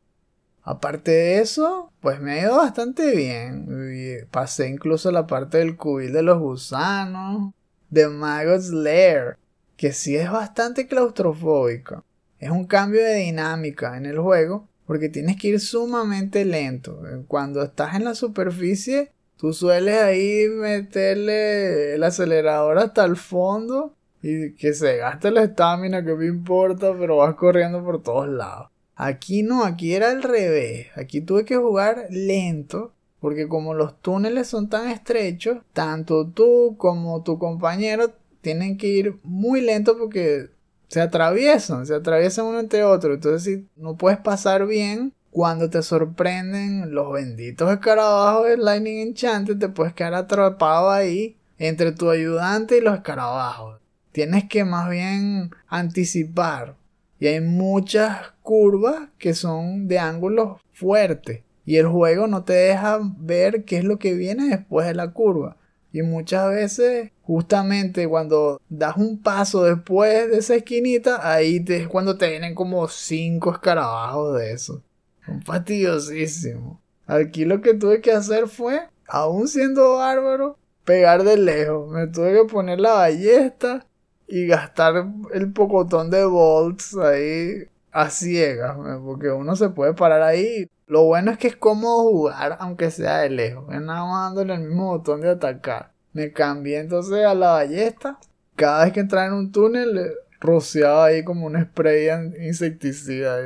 [0.61, 4.27] Aparte de eso, pues me ha ido bastante bien.
[4.29, 7.51] pasé incluso la parte del cubil de los gusanos.
[7.89, 9.37] De Magot's Lair.
[9.75, 12.05] Que sí es bastante claustrofóbico.
[12.37, 14.67] Es un cambio de dinámica en el juego.
[14.85, 17.01] Porque tienes que ir sumamente lento.
[17.27, 23.95] Cuando estás en la superficie, tú sueles ahí meterle el acelerador hasta el fondo.
[24.21, 28.69] Y que se gaste la estamina, que me importa, pero vas corriendo por todos lados.
[28.95, 30.87] Aquí no, aquí era al revés.
[30.95, 32.93] Aquí tuve que jugar lento.
[33.21, 39.19] Porque como los túneles son tan estrechos, tanto tú como tu compañero tienen que ir
[39.23, 40.49] muy lento porque
[40.87, 43.13] se atraviesan, se atraviesan uno entre otro.
[43.13, 49.57] Entonces si no puedes pasar bien, cuando te sorprenden los benditos escarabajos de Lightning Enchanted,
[49.57, 53.80] te puedes quedar atrapado ahí entre tu ayudante y los escarabajos.
[54.11, 56.75] Tienes que más bien anticipar
[57.19, 61.43] y hay muchas curvas que son de ángulos fuertes.
[61.65, 65.11] Y el juego no te deja ver qué es lo que viene después de la
[65.11, 65.57] curva.
[65.91, 72.17] Y muchas veces, justamente cuando das un paso después de esa esquinita, ahí es cuando
[72.17, 74.82] te vienen como cinco escarabajos de eso.
[75.30, 76.77] Son fastidiosísimos.
[77.05, 81.89] Aquí lo que tuve que hacer fue, aún siendo bárbaro, pegar de lejos.
[81.91, 83.86] Me tuve que poner la ballesta
[84.27, 90.69] y gastar el pocotón de volts ahí a ciegas, porque uno se puede parar ahí.
[90.88, 93.65] Lo bueno es que es cómodo jugar, aunque sea de lejos.
[93.73, 95.91] Es nada más dándole el mismo botón de atacar.
[96.13, 98.19] Me cambié entonces a la ballesta.
[98.55, 102.09] Cada vez que entraba en un túnel, rociaba ahí como un spray
[102.39, 103.38] insecticida.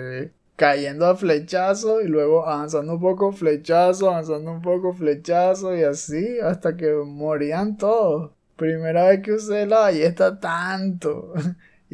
[0.56, 6.40] Cayendo a flechazo y luego avanzando un poco, flechazo, avanzando un poco, flechazo y así
[6.40, 8.32] hasta que morían todos.
[8.56, 11.34] Primera vez que usé la ballesta tanto.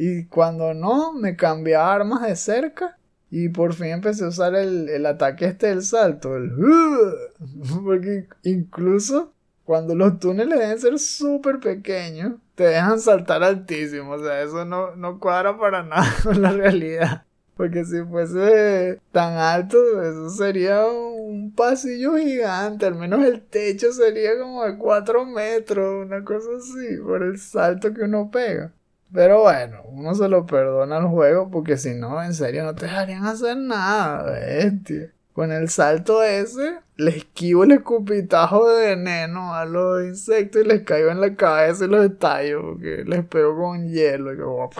[0.02, 2.96] Y cuando no, me cambié a armas de cerca.
[3.30, 6.36] Y por fin empecé a usar el, ataque este del salto.
[6.36, 6.52] El...
[7.84, 9.34] Porque incluso
[9.64, 14.12] cuando los túneles deben ser súper pequeños, te dejan saltar altísimo.
[14.12, 17.24] O sea, eso no, no cuadra para nada con la realidad.
[17.60, 22.86] Porque si fuese tan alto, eso sería un pasillo gigante.
[22.86, 27.92] Al menos el techo sería como de 4 metros, una cosa así, por el salto
[27.92, 28.72] que uno pega.
[29.12, 32.86] Pero bueno, uno se lo perdona al juego porque si no, en serio, no te
[32.86, 35.12] dejarían hacer nada, bestia.
[35.34, 40.80] Con el salto ese, le esquivo el escupitajo de veneno a los insectos y les
[40.84, 44.70] caigo en la cabeza y los estallo porque les pego con hielo y como...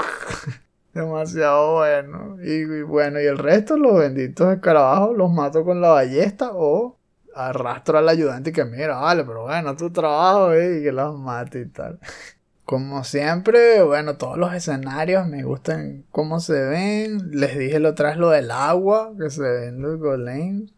[0.93, 2.37] Demasiado bueno.
[2.43, 6.99] Y, bueno, y el resto, los benditos escarabajos, los mato con la ballesta o
[7.35, 11.67] arrastro al ayudante que mira, vale, pero bueno, tu trabajo y que los mate y
[11.67, 11.99] tal.
[12.65, 17.31] Como siempre, bueno, todos los escenarios me gustan cómo se ven.
[17.33, 20.73] Les dije lo tras lo del agua, que se ven los golems.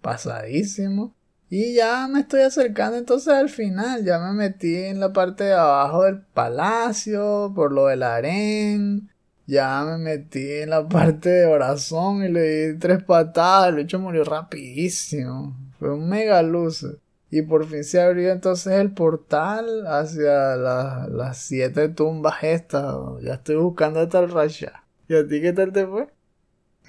[0.00, 1.14] Pasadísimo.
[1.48, 4.04] Y ya me estoy acercando entonces al final.
[4.04, 9.11] Ya me metí en la parte de abajo del palacio, por lo del harén.
[9.46, 13.70] Ya me metí en la parte de corazón y le di tres patadas.
[13.70, 15.56] El bicho murió rapidísimo.
[15.78, 16.86] Fue un mega luz.
[17.30, 22.94] Y por fin se abrió entonces el portal hacia las siete tumbas estas.
[23.22, 24.84] Ya estoy buscando hasta el Rasha.
[25.08, 26.08] ¿Y a ti qué tal te fue?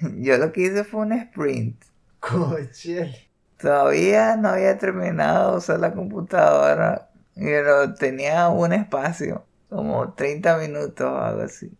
[0.18, 1.82] Yo lo que hice fue un sprint.
[2.20, 3.30] Coche.
[3.58, 7.10] Todavía no había terminado de usar la computadora.
[7.34, 9.44] Pero tenía un espacio.
[9.68, 11.72] Como 30 minutos o algo así.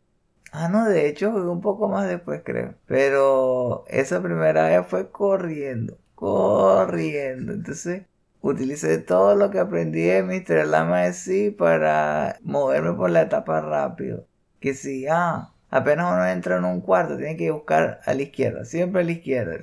[0.57, 2.75] Ah, no, de hecho jugué un poco más después, creo.
[2.87, 7.53] Pero esa primera vez fue corriendo, corriendo.
[7.53, 8.05] Entonces,
[8.41, 10.65] utilicé todo lo que aprendí de Mr.
[10.65, 14.27] Lama de sí para moverme por la etapa rápido.
[14.61, 18.65] Que si, ah, apenas uno entra en un cuarto, tiene que buscar a la izquierda,
[18.65, 19.59] siempre a la izquierda.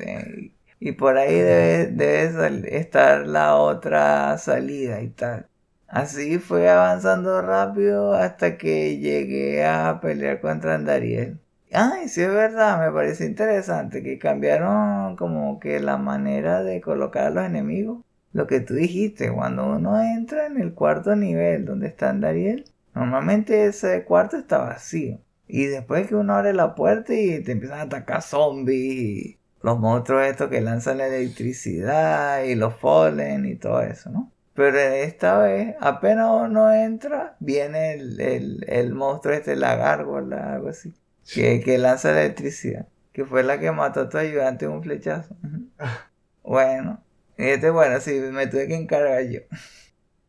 [0.80, 5.48] Y por ahí debe, debe estar la otra salida y tal.
[5.92, 11.38] Así fue avanzando rápido hasta que llegué a pelear contra Andariel.
[11.74, 17.26] Ay, sí es verdad, me parece interesante que cambiaron como que la manera de colocar
[17.26, 18.06] a los enemigos.
[18.32, 23.66] Lo que tú dijiste, cuando uno entra en el cuarto nivel donde está Andariel, normalmente
[23.66, 25.20] ese cuarto está vacío.
[25.46, 29.78] Y después que uno abre la puerta y te empiezan a atacar zombies y los
[29.78, 34.32] monstruos estos que lanzan la electricidad y los fallen y todo eso, ¿no?
[34.54, 40.94] Pero esta vez, apenas uno entra, viene el, el, monstruo este, la gárgola, algo así,
[41.34, 45.36] que, que lanza la electricidad, que fue la que mató a tu ayudante un flechazo.
[46.44, 47.02] bueno,
[47.38, 49.40] este, bueno, sí, me tuve que encargar yo.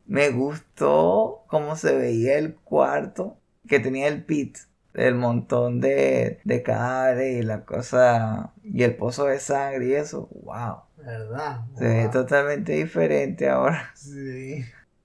[0.06, 4.58] Me gustó cómo se veía el cuarto que tenía el pit
[4.94, 10.28] el montón de, de cadáveres y la cosa y el pozo de sangre y eso,
[10.42, 10.82] wow.
[11.04, 11.62] ¿Verdad?
[11.76, 13.90] Se ve totalmente diferente ahora.
[13.94, 14.64] Sí.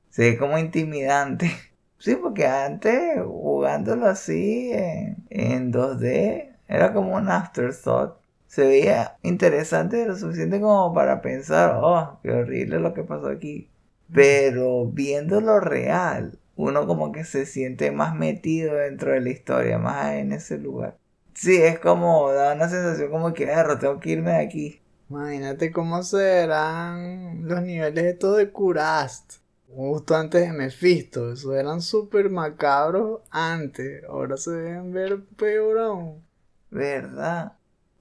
[0.10, 1.52] Se ve como intimidante.
[2.00, 8.14] Sí, porque antes jugándolo así en, en 2D era como un afterthought.
[8.46, 13.72] Se veía interesante lo suficiente como para pensar, oh, qué horrible lo que pasó aquí.
[14.14, 20.14] Pero viéndolo real, uno como que se siente más metido dentro de la historia, más
[20.14, 20.98] en ese lugar.
[21.34, 24.82] Sí, es como, da una sensación como que, erro, tengo que irme de aquí.
[25.10, 29.36] Imagínate cómo serán los niveles estos de Curast.
[29.74, 31.32] Justo antes de Mephisto.
[31.32, 34.04] Esos eran súper macabros antes.
[34.06, 36.24] Ahora se deben ver peor aún.
[36.70, 37.54] ¿Verdad?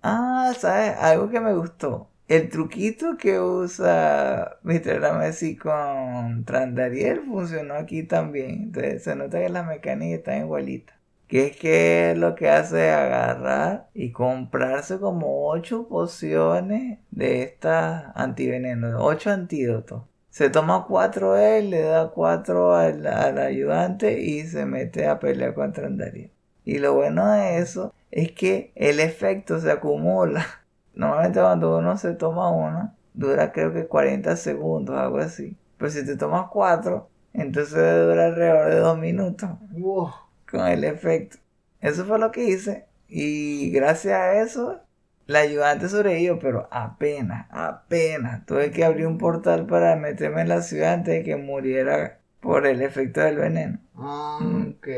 [0.02, 0.96] Ah, ¿sabes?
[0.98, 5.00] Algo que me gustó el truquito que usa Mr.
[5.00, 8.50] Ramessi con Trandariel funcionó aquí también.
[8.64, 10.95] Entonces se nota que las mecánicas están igualitas.
[11.28, 18.12] Que es que lo que hace es agarrar y comprarse como 8 pociones de estas
[18.14, 20.02] antivenenos, 8 antídotos.
[20.30, 25.54] Se toma 4 él, le da 4 al, al, ayudante y se mete a pelear
[25.54, 26.30] contra Trandariel.
[26.64, 30.46] Y lo bueno de eso es que el efecto se acumula
[30.96, 35.54] Normalmente cuando uno se toma uno, dura creo que 40 segundos, algo así.
[35.76, 39.50] Pero si te tomas cuatro, entonces dura alrededor de dos minutos.
[39.72, 40.10] Wow.
[40.50, 41.38] Con el efecto.
[41.80, 42.86] Eso fue lo que hice.
[43.08, 44.80] Y gracias a eso,
[45.26, 48.44] la ayudante sobrevivió, pero apenas, apenas.
[48.46, 52.66] Tuve que abrir un portal para meterme en la ciudad antes de que muriera por
[52.66, 53.78] el efecto del veneno.
[53.96, 54.38] Ah,
[54.68, 54.88] ok.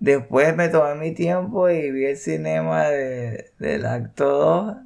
[0.00, 4.76] Después me tomé mi tiempo y vi el cinema de, del acto 2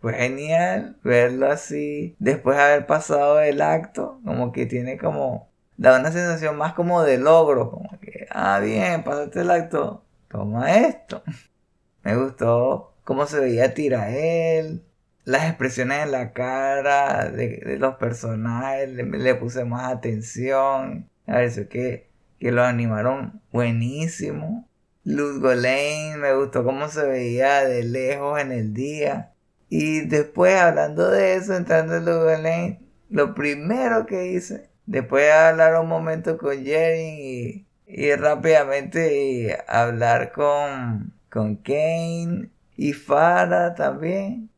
[0.00, 5.45] fue genial verlo así después de haber pasado el acto como que tiene como
[5.76, 10.74] da una sensación más como de logro como que ah bien pasaste el acto toma
[10.74, 11.22] esto
[12.02, 14.82] me gustó cómo se veía Tirael
[15.24, 22.08] las expresiones en la cara de, los personajes le, puse más atención me pareció que,
[22.38, 24.68] que lo animaron buenísimo.
[25.04, 29.32] Luz Lane me gustó cómo se veía de lejos en el día.
[29.68, 35.80] Y después, hablando de eso, entrando en Lane, lo primero que hice, después de hablar
[35.80, 44.50] un momento con Jerry y, y rápidamente hablar con, con Kane y Farah también.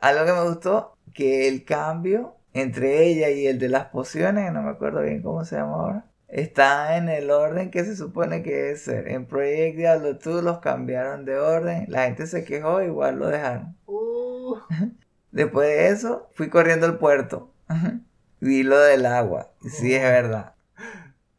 [0.00, 4.62] Algo que me gustó, que el cambio entre ella y el de las pociones, no
[4.62, 8.70] me acuerdo bien cómo se llama ahora, está en el orden que se supone que
[8.70, 9.08] es ser.
[9.08, 13.76] En Project Diablo 2 los cambiaron de orden, la gente se quejó, igual lo dejaron.
[13.86, 14.56] Uh,
[15.30, 17.50] Después de eso, fui corriendo al puerto.
[18.42, 19.52] Vi lo del agua.
[19.62, 20.54] Sí, es verdad.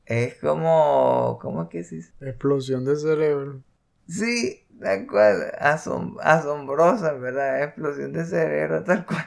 [0.06, 1.38] Es como.
[1.42, 2.00] ¿Cómo es que sí?
[2.22, 3.62] explosión de cerebro.
[4.08, 5.52] Sí, tal cual.
[5.60, 7.64] Asom- asombrosa, ¿verdad?
[7.64, 9.26] Explosión de cerebro, tal cual.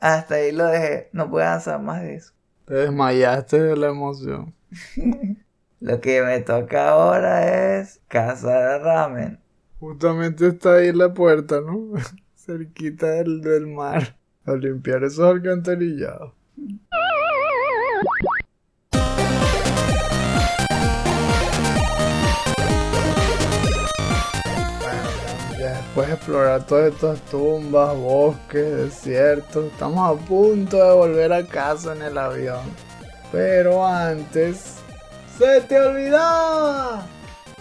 [0.00, 1.08] Hasta ahí lo dejé.
[1.12, 2.32] No puedo avanzar más de eso.
[2.64, 4.54] Te desmayaste de la emoción.
[5.80, 9.38] Lo que me toca ahora es cazar a ramen.
[9.78, 11.92] Justamente está ahí la puerta, ¿no?
[12.34, 14.16] Cerquita del, del mar.
[14.44, 16.32] A limpiar esos alcantarillados.
[25.58, 31.94] Después de explorar todas estas tumbas, bosques, desiertos, estamos a punto de volver a casa
[31.94, 32.60] en el avión.
[33.32, 34.74] Pero antes,
[35.38, 37.06] ¡se te olvidaba!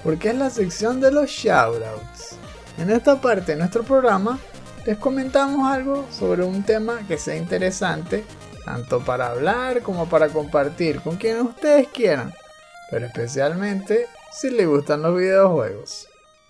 [0.03, 2.37] Porque es la sección de los shoutouts.
[2.77, 4.37] En esta parte de nuestro programa
[4.85, 8.23] les comentamos algo sobre un tema que sea interesante,
[8.65, 12.33] tanto para hablar como para compartir con quienes ustedes quieran,
[12.89, 16.07] pero especialmente si les gustan los videojuegos.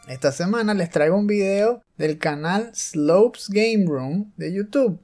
[0.07, 4.99] Esta semana les traigo un video del canal Slopes Game Room de YouTube.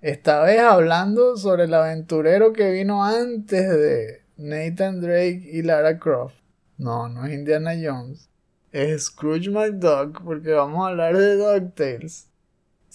[0.00, 6.36] Esta vez hablando sobre el aventurero que vino antes de Nathan Drake y Lara Croft.
[6.78, 8.28] No, no es Indiana Jones.
[8.72, 12.28] es Scrooge McDuck porque vamos a hablar de DuckTales.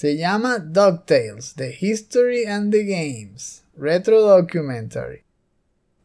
[0.01, 5.25] Se llama DuckTales, The History and the Games, Retro Documentary.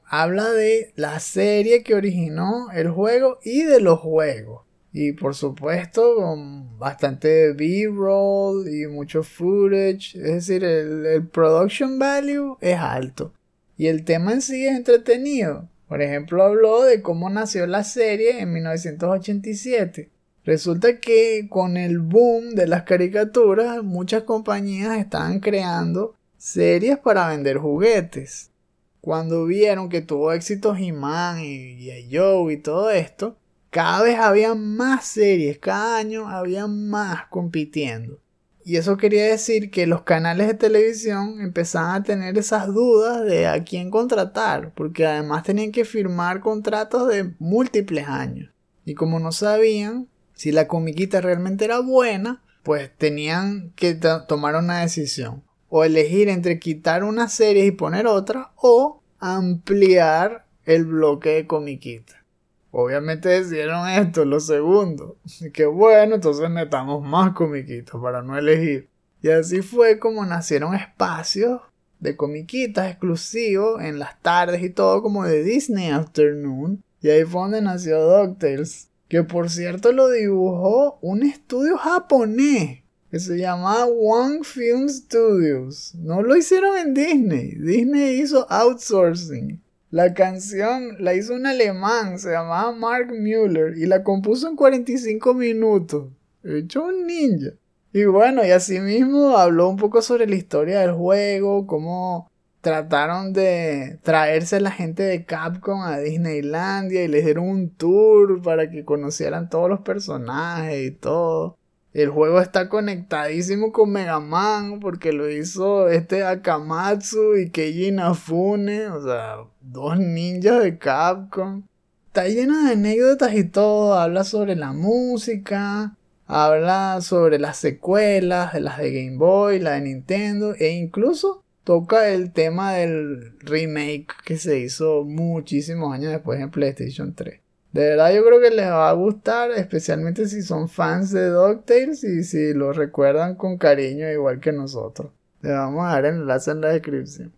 [0.05, 4.67] Habla de la serie que originó el juego y de los juegos.
[4.93, 10.15] Y por supuesto con bastante B-roll y mucho footage.
[10.15, 13.33] Es decir, el, el production value es alto.
[13.79, 15.71] Y el tema en sí es entretenido.
[15.89, 20.11] Por ejemplo, habló de cómo nació la serie en 1987.
[20.47, 27.59] Resulta que con el boom de las caricaturas, muchas compañías estaban creando series para vender
[27.59, 28.53] juguetes.
[29.01, 33.37] Cuando vieron que tuvo éxito He-Man y, y Joe y todo esto,
[33.71, 38.21] cada vez había más series, cada año había más compitiendo.
[38.65, 43.49] Y eso quería decir que los canales de televisión empezaban a tener esas dudas de
[43.49, 48.53] a quién contratar, porque además tenían que firmar contratos de múltiples años.
[48.85, 53.95] Y como no sabían si la comiquita realmente era buena, pues tenían que
[54.28, 55.43] tomar una decisión.
[55.68, 62.24] O elegir entre quitar una serie y poner otra, o ampliar el bloque de comiquita.
[62.70, 65.16] Obviamente decidieron esto, lo segundo.
[65.55, 68.91] Que bueno, entonces metamos más comiquitas para no elegir.
[69.22, 71.62] Y así fue como nacieron espacios
[71.99, 76.84] de comiquitas exclusivos en las tardes y todo como de Disney Afternoon.
[77.01, 78.91] Y ahí fue donde nació DuckTales.
[79.09, 85.95] Que por cierto lo dibujó un estudio japonés que se llamaba One Film Studios.
[85.95, 87.55] No lo hicieron en Disney.
[87.55, 89.63] Disney hizo outsourcing.
[89.91, 95.33] La canción la hizo un alemán, se llamaba Mark Müller, y la compuso en 45
[95.35, 96.09] minutos.
[96.43, 97.53] Hecho un ninja.
[97.93, 102.31] Y bueno, y así mismo habló un poco sobre la historia del juego, cómo
[102.67, 108.43] trataron de traerse a la gente de Capcom a Disneylandia y les dieron un tour
[108.43, 111.57] para que conocieran todos los personajes y todo.
[111.93, 118.89] El juego está conectadísimo con Mega Man porque lo hizo este Akamatsu y Keiji Inafune,
[118.89, 121.62] o sea, dos ninjas de Capcom.
[122.09, 125.95] Está lleno de anécdotas y todo, habla sobre la música,
[126.27, 132.11] habla sobre las secuelas, de las de Game Boy, la de Nintendo e incluso toca
[132.11, 137.41] el tema del remake que se hizo muchísimos años después en PlayStation 3.
[137.73, 142.05] De verdad yo creo que les va a gustar, especialmente si son fans de DuckTales
[142.05, 145.11] y si lo recuerdan con cariño igual que nosotros.
[145.41, 147.33] Les vamos a dar el enlace en la descripción.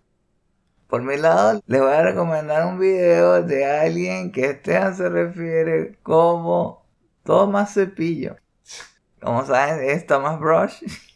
[0.88, 5.96] Por mi lado, les voy a recomendar un video de alguien que Esteban se refiere
[6.02, 6.84] como
[7.24, 8.36] Thomas Cepillo.
[9.22, 10.82] Como saben, es Thomas Brush.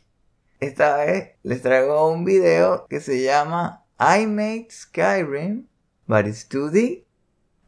[0.63, 5.67] Esta vez les traigo un video que se llama I Made Skyrim,
[6.07, 7.05] but it's 2D.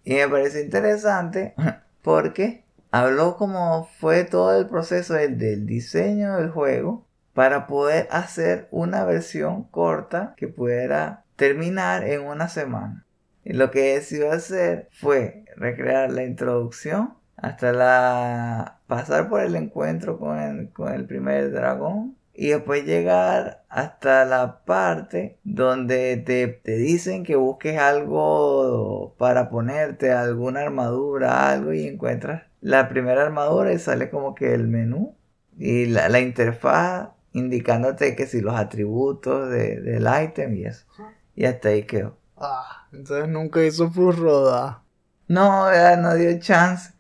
[0.05, 1.57] Y me parece interesante
[2.03, 9.05] porque habló como fue todo el proceso del, diseño del juego para poder hacer una
[9.05, 13.05] versión corta que pudiera terminar en una semana.
[13.43, 20.17] Y lo que decidió hacer fue recrear la introducción hasta la pasar por el encuentro
[20.17, 27.23] con el, con el primer dragón y después llegar hasta la parte donde te, dicen
[27.23, 34.11] que busques algo para ponerte, alguna armadura, algo y encuentras la primera armadura y sale
[34.11, 35.15] como que el menú
[35.57, 40.87] y la, la interfaz indicándote que si los atributos del ítem y eso.
[41.37, 42.17] Y hasta ahí quedó.
[42.37, 44.83] Ah, entonces nunca hizo full roda.
[45.29, 46.93] No, ya no dio chance.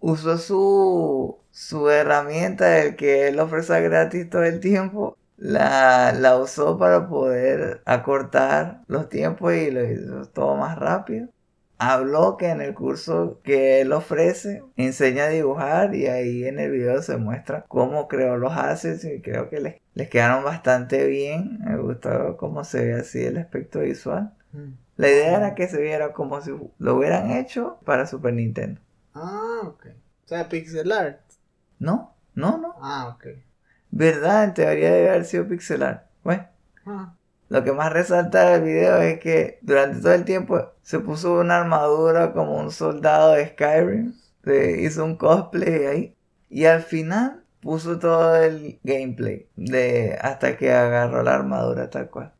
[0.00, 6.78] Usó su su herramienta, el que él ofrece gratis todo el tiempo, la, la usó
[6.78, 11.28] para poder acortar los tiempos y lo hizo todo más rápido.
[11.76, 16.70] Habló que en el curso que él ofrece enseña a dibujar y ahí en el
[16.70, 21.58] video se muestra cómo creó los assets y creo que les, les quedaron bastante bien.
[21.64, 24.32] Me gustó cómo se ve así el aspecto visual.
[24.52, 24.74] Mm.
[24.96, 28.80] La idea era que se viera como si lo hubieran hecho para Super Nintendo.
[29.12, 29.86] Ah, ok.
[30.24, 31.27] O sea, pixel art.
[31.78, 32.74] No, no, no.
[32.80, 33.26] Ah, ok.
[33.90, 34.44] ¿Verdad?
[34.44, 36.08] En teoría debe haber sido pixelar.
[36.22, 36.46] Bueno.
[36.86, 37.14] Ah.
[37.48, 41.58] Lo que más resalta del video es que durante todo el tiempo se puso una
[41.58, 44.14] armadura como un soldado de Skyrim.
[44.44, 46.16] Se hizo un cosplay ahí.
[46.50, 52.32] Y al final puso todo el gameplay de hasta que agarró la armadura tal cual.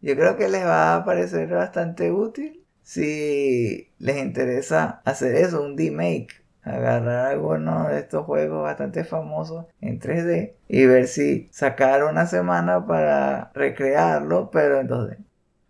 [0.00, 5.76] Yo creo que les va a parecer bastante útil si les interesa hacer eso, un
[5.76, 12.26] remake agarrar alguno de estos juegos bastante famosos en 3D y ver si sacar una
[12.26, 15.16] semana para recrearlo, pero en 2D.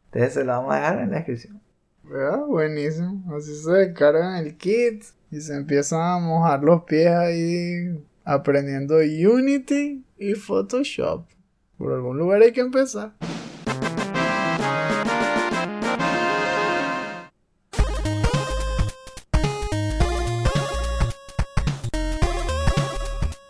[0.07, 1.61] Entonces se lo vamos a dejar en la descripción.
[2.49, 3.23] buenísimo.
[3.37, 10.03] Así se descargan el kit Y se empiezan a mojar los pies ahí aprendiendo Unity
[10.17, 11.27] y Photoshop.
[11.77, 13.13] Por algún lugar hay que empezar.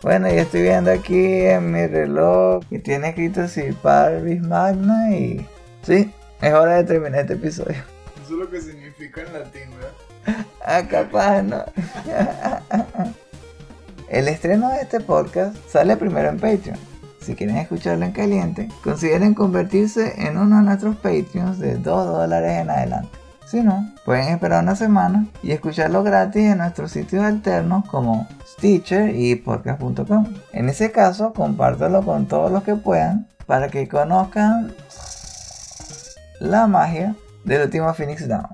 [0.07, 5.45] Bueno, yo estoy viendo aquí en mi reloj que tiene escrito Sir Parvis Magna y...
[5.81, 7.75] Sí, es hora de terminar este episodio.
[8.23, 10.45] Eso es lo que significa en latín, ¿verdad?
[10.65, 11.57] Ah, capaz, ¿no?
[14.09, 16.79] El estreno de este podcast sale primero en Patreon.
[17.19, 22.61] Si quieren escucharlo en caliente, consideren convertirse en uno de nuestros Patreons de 2 dólares
[22.61, 23.26] en adelante.
[23.47, 29.15] Si no, pueden esperar una semana y escucharlo gratis en nuestros sitios alternos como Stitcher
[29.15, 30.33] y podcast.com.
[30.51, 34.75] En ese caso, compártelo con todos los que puedan para que conozcan
[36.41, 38.49] la magia del último Phoenix Down.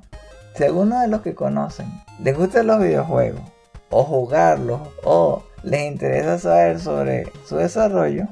[0.55, 1.87] Si alguno de los que conocen
[2.19, 3.41] les gustan los videojuegos
[3.89, 8.27] o jugarlos o les interesa saber sobre su desarrollo,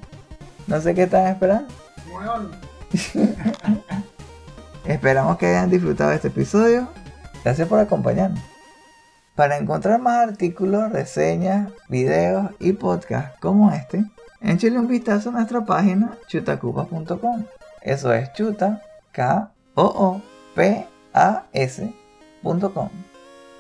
[0.68, 1.74] no sé qué están esperando.
[2.12, 2.52] Bueno,
[4.86, 6.88] Esperamos que hayan disfrutado este episodio.
[7.44, 8.42] Gracias por acompañarnos.
[9.36, 14.04] Para encontrar más artículos, reseñas, videos y podcasts como este,
[14.42, 17.46] échenle un vistazo a nuestra página chutacupas.com.
[17.82, 20.22] Eso es chuta, k o o
[20.56, 22.90] p a s.com.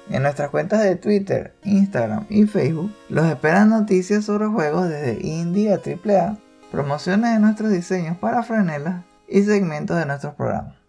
[0.10, 5.72] En nuestras cuentas de Twitter, Instagram y Facebook los esperan noticias sobre juegos desde indie
[5.72, 6.38] a AAA,
[6.72, 10.81] promociones de nuestros diseños para franelas y segmentos de nuestros programas.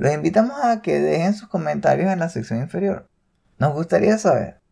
[0.00, 3.10] Los invitamos a que dejen sus comentarios en la sección inferior.
[3.58, 4.62] Nos gustaría saber,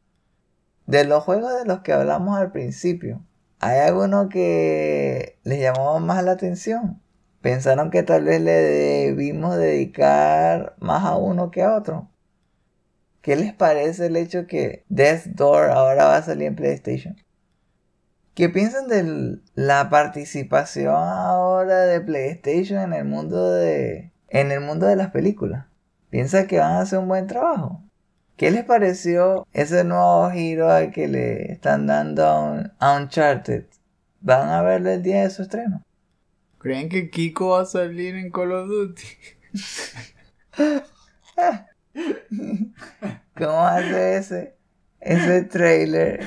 [0.87, 3.23] de los juegos de los que hablamos al principio,
[3.59, 7.03] ¿hay alguno que les llamó más la atención?
[7.43, 12.11] ¿Pensaron que tal vez le debimos dedicar más a uno que a otro?
[13.21, 17.17] ¿Qué les parece el hecho que Death Door ahora va a salir en PlayStation?
[18.33, 24.87] ¿Qué piensan de la participación ahora de PlayStation en el mundo de en el mundo
[24.87, 25.67] de las películas?
[26.11, 27.83] ¿Piensan que van a hacer un buen trabajo?
[28.37, 33.65] ¿Qué les pareció ese nuevo giro al que le están dando a, un- a Uncharted?
[34.21, 35.83] ¿Van a verlo el día de su estreno?
[36.59, 39.05] ¿creen que Kiko va a salir en Call of Duty?
[43.37, 44.57] ¿Cómo hace ese,
[45.01, 46.25] ese trailer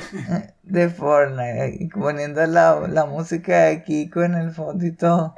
[0.64, 1.90] de Fortnite?
[1.94, 5.36] Poniendo la, la música de Kiko en el fondo y todo.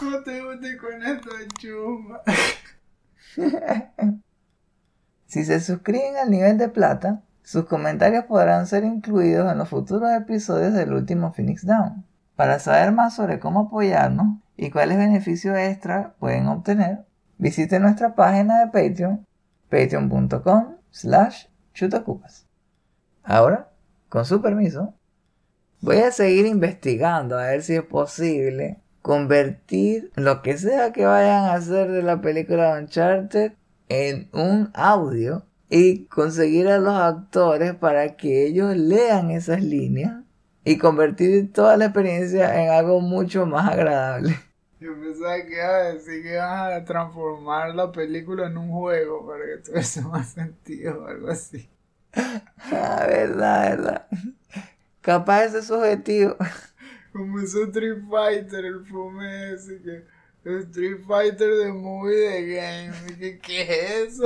[0.00, 2.20] No te guste con esta chuma.
[5.26, 10.10] Si se suscriben al nivel de plata, sus comentarios podrán ser incluidos en los futuros
[10.12, 12.06] episodios del último Phoenix Down.
[12.34, 17.04] Para saber más sobre cómo apoyarnos y cuáles beneficios extra pueden obtener,
[17.36, 19.26] visiten nuestra página de Patreon,
[19.68, 21.44] patreon.com slash
[21.74, 22.46] chutacupas.
[23.22, 23.68] Ahora,
[24.08, 24.94] con su permiso,
[25.82, 31.46] voy a seguir investigando a ver si es posible convertir lo que sea que vayan
[31.46, 33.52] a hacer de la película Uncharted
[33.88, 40.24] en un audio y conseguir a los actores para que ellos lean esas líneas
[40.62, 44.38] y convertir toda la experiencia en algo mucho más agradable.
[44.78, 49.26] Yo pensaba que iba a decir que iban a transformar la película en un juego
[49.26, 51.66] para que tuviese más sentido o algo así.
[52.70, 54.06] Ah, verdad, verdad.
[55.00, 56.36] Capaz ese es su objetivo.
[57.18, 60.04] Como hizo Street Fighter, el fume ese que...
[60.60, 63.38] Street Fighter de movie de game.
[63.40, 64.22] ¿Qué es eso?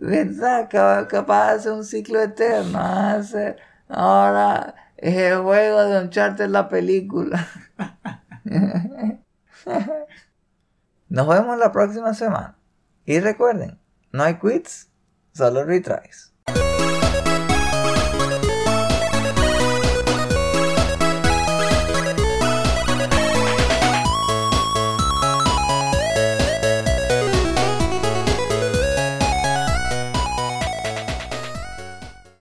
[0.00, 0.66] ¿Verdad?
[0.70, 2.78] Capaz, capaz hace un ciclo eterno.
[2.78, 3.56] Hace...
[3.88, 7.46] Ahora es el juego de Uncharted la película.
[11.10, 12.56] Nos vemos la próxima semana.
[13.04, 13.78] Y recuerden,
[14.12, 14.88] no hay quits,
[15.34, 16.29] solo retries.